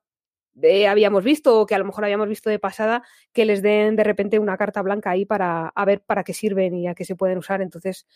eh, 0.62 0.86
habíamos 0.86 1.22
visto 1.22 1.60
o 1.60 1.66
que 1.66 1.74
a 1.74 1.78
lo 1.78 1.84
mejor 1.84 2.04
habíamos 2.04 2.28
visto 2.28 2.48
de 2.48 2.58
pasada, 2.58 3.02
que 3.32 3.44
les 3.44 3.62
den 3.62 3.96
de 3.96 4.04
repente 4.04 4.38
una 4.38 4.56
carta 4.56 4.82
blanca 4.82 5.10
ahí 5.10 5.24
para 5.24 5.68
a 5.68 5.84
ver 5.84 6.00
para 6.00 6.24
qué 6.24 6.32
sirven 6.32 6.74
y 6.74 6.88
a 6.88 6.94
qué 6.94 7.04
se 7.04 7.16
pueden 7.16 7.38
usar. 7.38 7.60
Entonces, 7.60 8.06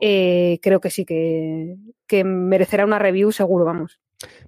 eh, 0.00 0.58
creo 0.62 0.80
que 0.80 0.90
sí, 0.90 1.04
que, 1.04 1.76
que 2.06 2.24
merecerá 2.24 2.84
una 2.84 2.98
review 2.98 3.32
seguro, 3.32 3.64
vamos. 3.64 4.00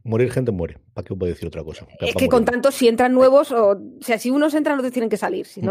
Morir 0.02 0.32
gente 0.32 0.50
muere. 0.50 0.78
¿Para 0.94 1.06
qué 1.06 1.14
a 1.14 1.26
decir 1.26 1.46
otra 1.46 1.62
cosa? 1.62 1.86
Es 2.00 2.14
que 2.14 2.28
con 2.28 2.44
tanto, 2.44 2.70
si 2.72 2.88
entran 2.88 3.12
nuevos, 3.12 3.52
o, 3.52 3.80
sea, 4.00 4.18
si 4.18 4.30
unos 4.30 4.54
entran, 4.54 4.78
otros 4.78 4.92
tienen 4.92 5.10
que 5.10 5.16
salir. 5.16 5.46
Si 5.46 5.60
mm. 5.60 5.66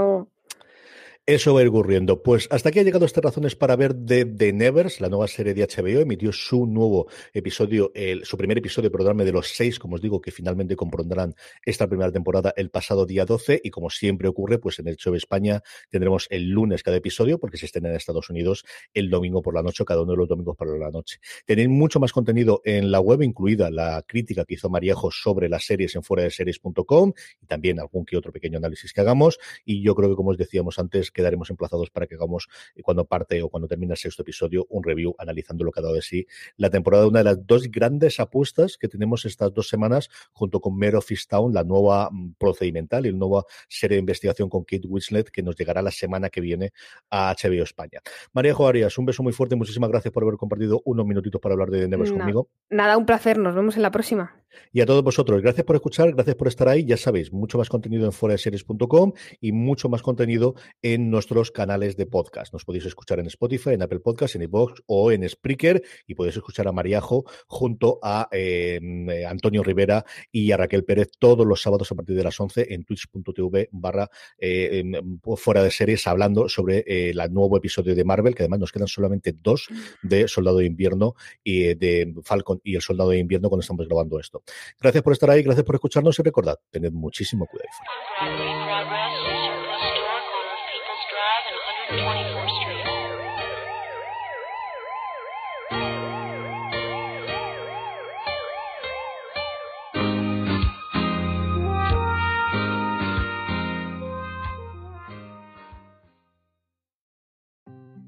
Eso 1.29 1.53
va 1.53 1.59
a 1.59 1.61
ir 1.61 1.69
ocurriendo. 1.69 2.23
Pues 2.23 2.47
hasta 2.49 2.69
aquí 2.69 2.79
ha 2.79 2.83
llegado 2.83 3.05
estas 3.05 3.23
razones 3.23 3.55
para 3.55 3.75
ver 3.75 3.93
The, 3.93 4.25
The 4.25 4.51
Nevers, 4.51 4.99
la 4.99 5.09
nueva 5.09 5.27
serie 5.27 5.53
de 5.53 5.61
HBO. 5.61 5.99
Emitió 6.01 6.31
su 6.31 6.65
nuevo 6.65 7.07
episodio, 7.33 7.91
el, 7.93 8.25
su 8.25 8.35
primer 8.35 8.57
episodio, 8.57 8.91
programa 8.91 9.23
de 9.23 9.31
los 9.31 9.49
seis, 9.49 9.77
como 9.77 9.93
os 9.93 10.01
digo, 10.01 10.21
que 10.21 10.31
finalmente 10.31 10.75
compondrán 10.75 11.35
esta 11.63 11.87
primera 11.87 12.11
temporada 12.11 12.51
el 12.57 12.71
pasado 12.71 13.05
día 13.05 13.25
12. 13.25 13.61
Y 13.63 13.69
como 13.69 13.91
siempre 13.91 14.27
ocurre, 14.27 14.57
pues 14.57 14.79
en 14.79 14.87
el 14.87 14.95
show 14.95 15.13
de 15.13 15.19
España 15.19 15.61
tendremos 15.91 16.25
el 16.31 16.49
lunes 16.49 16.81
cada 16.81 16.97
episodio, 16.97 17.39
porque 17.39 17.57
se 17.57 17.67
estén 17.67 17.85
en 17.85 17.93
Estados 17.93 18.31
Unidos 18.31 18.65
el 18.95 19.11
domingo 19.11 19.43
por 19.43 19.53
la 19.53 19.61
noche, 19.61 19.85
cada 19.85 20.01
uno 20.01 20.13
de 20.13 20.17
los 20.17 20.27
domingos 20.27 20.57
por 20.57 20.79
la 20.79 20.89
noche. 20.89 21.19
Tenéis 21.45 21.69
mucho 21.69 21.99
más 21.99 22.11
contenido 22.11 22.63
en 22.65 22.89
la 22.89 23.01
web, 23.01 23.21
incluida 23.21 23.69
la 23.69 24.03
crítica 24.07 24.45
que 24.45 24.55
hizo 24.55 24.71
Mariejo 24.71 25.11
sobre 25.11 25.47
las 25.47 25.63
series 25.63 25.95
en 25.95 26.01
fuera 26.01 26.23
de 26.23 26.31
series.com 26.31 27.13
y 27.39 27.45
también 27.45 27.79
algún 27.79 28.03
que 28.03 28.17
otro 28.17 28.31
pequeño 28.31 28.57
análisis 28.57 28.93
que 28.93 29.01
hagamos. 29.01 29.37
Y 29.63 29.83
yo 29.83 29.93
creo 29.93 30.09
que, 30.09 30.15
como 30.15 30.31
os 30.31 30.37
decíamos 30.39 30.79
antes, 30.79 31.11
quedaremos 31.19 31.49
emplazados 31.49 31.89
para 31.89 32.07
que 32.07 32.15
hagamos, 32.15 32.47
eh, 32.75 32.81
cuando 32.81 33.05
parte 33.05 33.41
o 33.41 33.49
cuando 33.49 33.67
termine 33.67 33.93
el 33.93 33.97
sexto 33.97 34.21
episodio, 34.21 34.65
un 34.69 34.83
review 34.83 35.15
analizando 35.17 35.63
lo 35.63 35.71
que 35.71 35.79
ha 35.79 35.83
dado 35.83 35.95
de 35.95 36.01
sí 36.01 36.25
la 36.57 36.69
temporada, 36.69 37.07
una 37.07 37.19
de 37.19 37.25
las 37.25 37.45
dos 37.45 37.69
grandes 37.69 38.19
apuestas 38.19 38.77
que 38.77 38.87
tenemos 38.87 39.25
estas 39.25 39.53
dos 39.53 39.67
semanas, 39.67 40.09
junto 40.31 40.59
con 40.59 40.77
Mare 40.77 40.97
of 40.97 41.09
Town, 41.27 41.53
la 41.53 41.63
nueva 41.63 42.09
mm, 42.11 42.33
procedimental 42.37 43.05
y 43.05 43.11
la 43.11 43.17
nueva 43.17 43.43
serie 43.67 43.95
de 43.95 43.99
investigación 43.99 44.49
con 44.49 44.63
Kate 44.63 44.87
Winslet, 44.87 45.29
que 45.29 45.43
nos 45.43 45.55
llegará 45.55 45.81
la 45.81 45.91
semana 45.91 46.29
que 46.29 46.41
viene 46.41 46.71
a 47.09 47.33
HBO 47.33 47.63
España. 47.63 48.01
María 48.33 48.53
Joarias, 48.53 48.97
un 48.97 49.05
beso 49.05 49.23
muy 49.23 49.33
fuerte, 49.33 49.55
muchísimas 49.55 49.89
gracias 49.89 50.13
por 50.13 50.23
haber 50.23 50.37
compartido 50.37 50.81
unos 50.85 51.05
minutitos 51.05 51.41
para 51.41 51.53
hablar 51.53 51.69
de 51.69 51.87
Nevers 51.87 52.11
conmigo. 52.11 52.49
Nada, 52.69 52.97
un 52.97 53.05
placer, 53.05 53.37
nos 53.37 53.55
vemos 53.55 53.75
en 53.75 53.81
la 53.81 53.91
próxima. 53.91 54.38
Y 54.71 54.81
a 54.81 54.85
todos 54.85 55.03
vosotros, 55.03 55.41
gracias 55.41 55.65
por 55.65 55.75
escuchar, 55.75 56.13
gracias 56.13 56.35
por 56.35 56.47
estar 56.47 56.67
ahí, 56.67 56.85
ya 56.85 56.97
sabéis, 56.97 57.31
mucho 57.31 57.57
más 57.57 57.69
contenido 57.69 58.05
en 58.05 58.11
foraseries.com 58.11 59.13
y 59.41 59.51
mucho 59.51 59.89
más 59.89 60.01
contenido 60.01 60.55
en 60.81 61.09
nuestros 61.09 61.51
canales 61.51 61.97
de 61.97 62.05
podcast. 62.05 62.53
Nos 62.53 62.65
podéis 62.65 62.85
escuchar 62.85 63.19
en 63.19 63.27
Spotify, 63.27 63.71
en 63.71 63.81
Apple 63.81 63.99
Podcasts, 63.99 64.35
en 64.35 64.43
iVoox 64.43 64.81
o 64.85 65.11
en 65.11 65.27
Spreaker 65.27 65.83
y 66.07 66.15
podéis 66.15 66.37
escuchar 66.37 66.67
a 66.67 66.71
Mariajo 66.71 67.25
junto 67.47 67.99
a 68.01 68.27
em, 68.31 69.09
eh, 69.09 69.25
Antonio 69.25 69.63
Rivera 69.63 70.05
y 70.31 70.51
a 70.51 70.57
Raquel 70.57 70.83
Pérez 70.83 71.09
todos 71.17 71.45
los 71.45 71.61
sábados 71.61 71.91
a 71.91 71.95
partir 71.95 72.15
de 72.15 72.23
las 72.23 72.39
11 72.39 72.73
en 72.73 72.83
twitch.tv 72.83 73.69
barra 73.71 74.09
eh, 74.37 74.83
em, 74.83 75.19
fuera 75.35 75.63
de 75.63 75.71
series 75.71 76.05
hablando 76.07 76.49
sobre 76.49 76.83
el 76.87 77.19
eh, 77.19 77.29
nuevo 77.29 77.57
episodio 77.57 77.95
de 77.95 78.03
Marvel, 78.03 78.35
que 78.35 78.43
además 78.43 78.59
nos 78.59 78.71
quedan 78.71 78.87
solamente 78.87 79.33
dos 79.33 79.67
de 80.01 80.27
Soldado 80.27 80.57
de 80.57 80.65
Invierno 80.65 81.15
y 81.43 81.73
de 81.75 82.13
Falcon 82.23 82.59
y 82.63 82.75
el 82.75 82.81
Soldado 82.81 83.11
de 83.11 83.19
Invierno 83.19 83.49
cuando 83.49 83.61
estamos 83.61 83.87
grabando 83.87 84.19
esto. 84.19 84.38
Gracias 84.79 85.03
por 85.03 85.13
estar 85.13 85.29
ahí, 85.29 85.43
gracias 85.43 85.65
por 85.65 85.75
escucharnos 85.75 86.17
y 86.19 86.23
recordad, 86.23 86.57
tened 86.71 86.91
muchísimo 86.91 87.47
cuidado. 87.47 88.68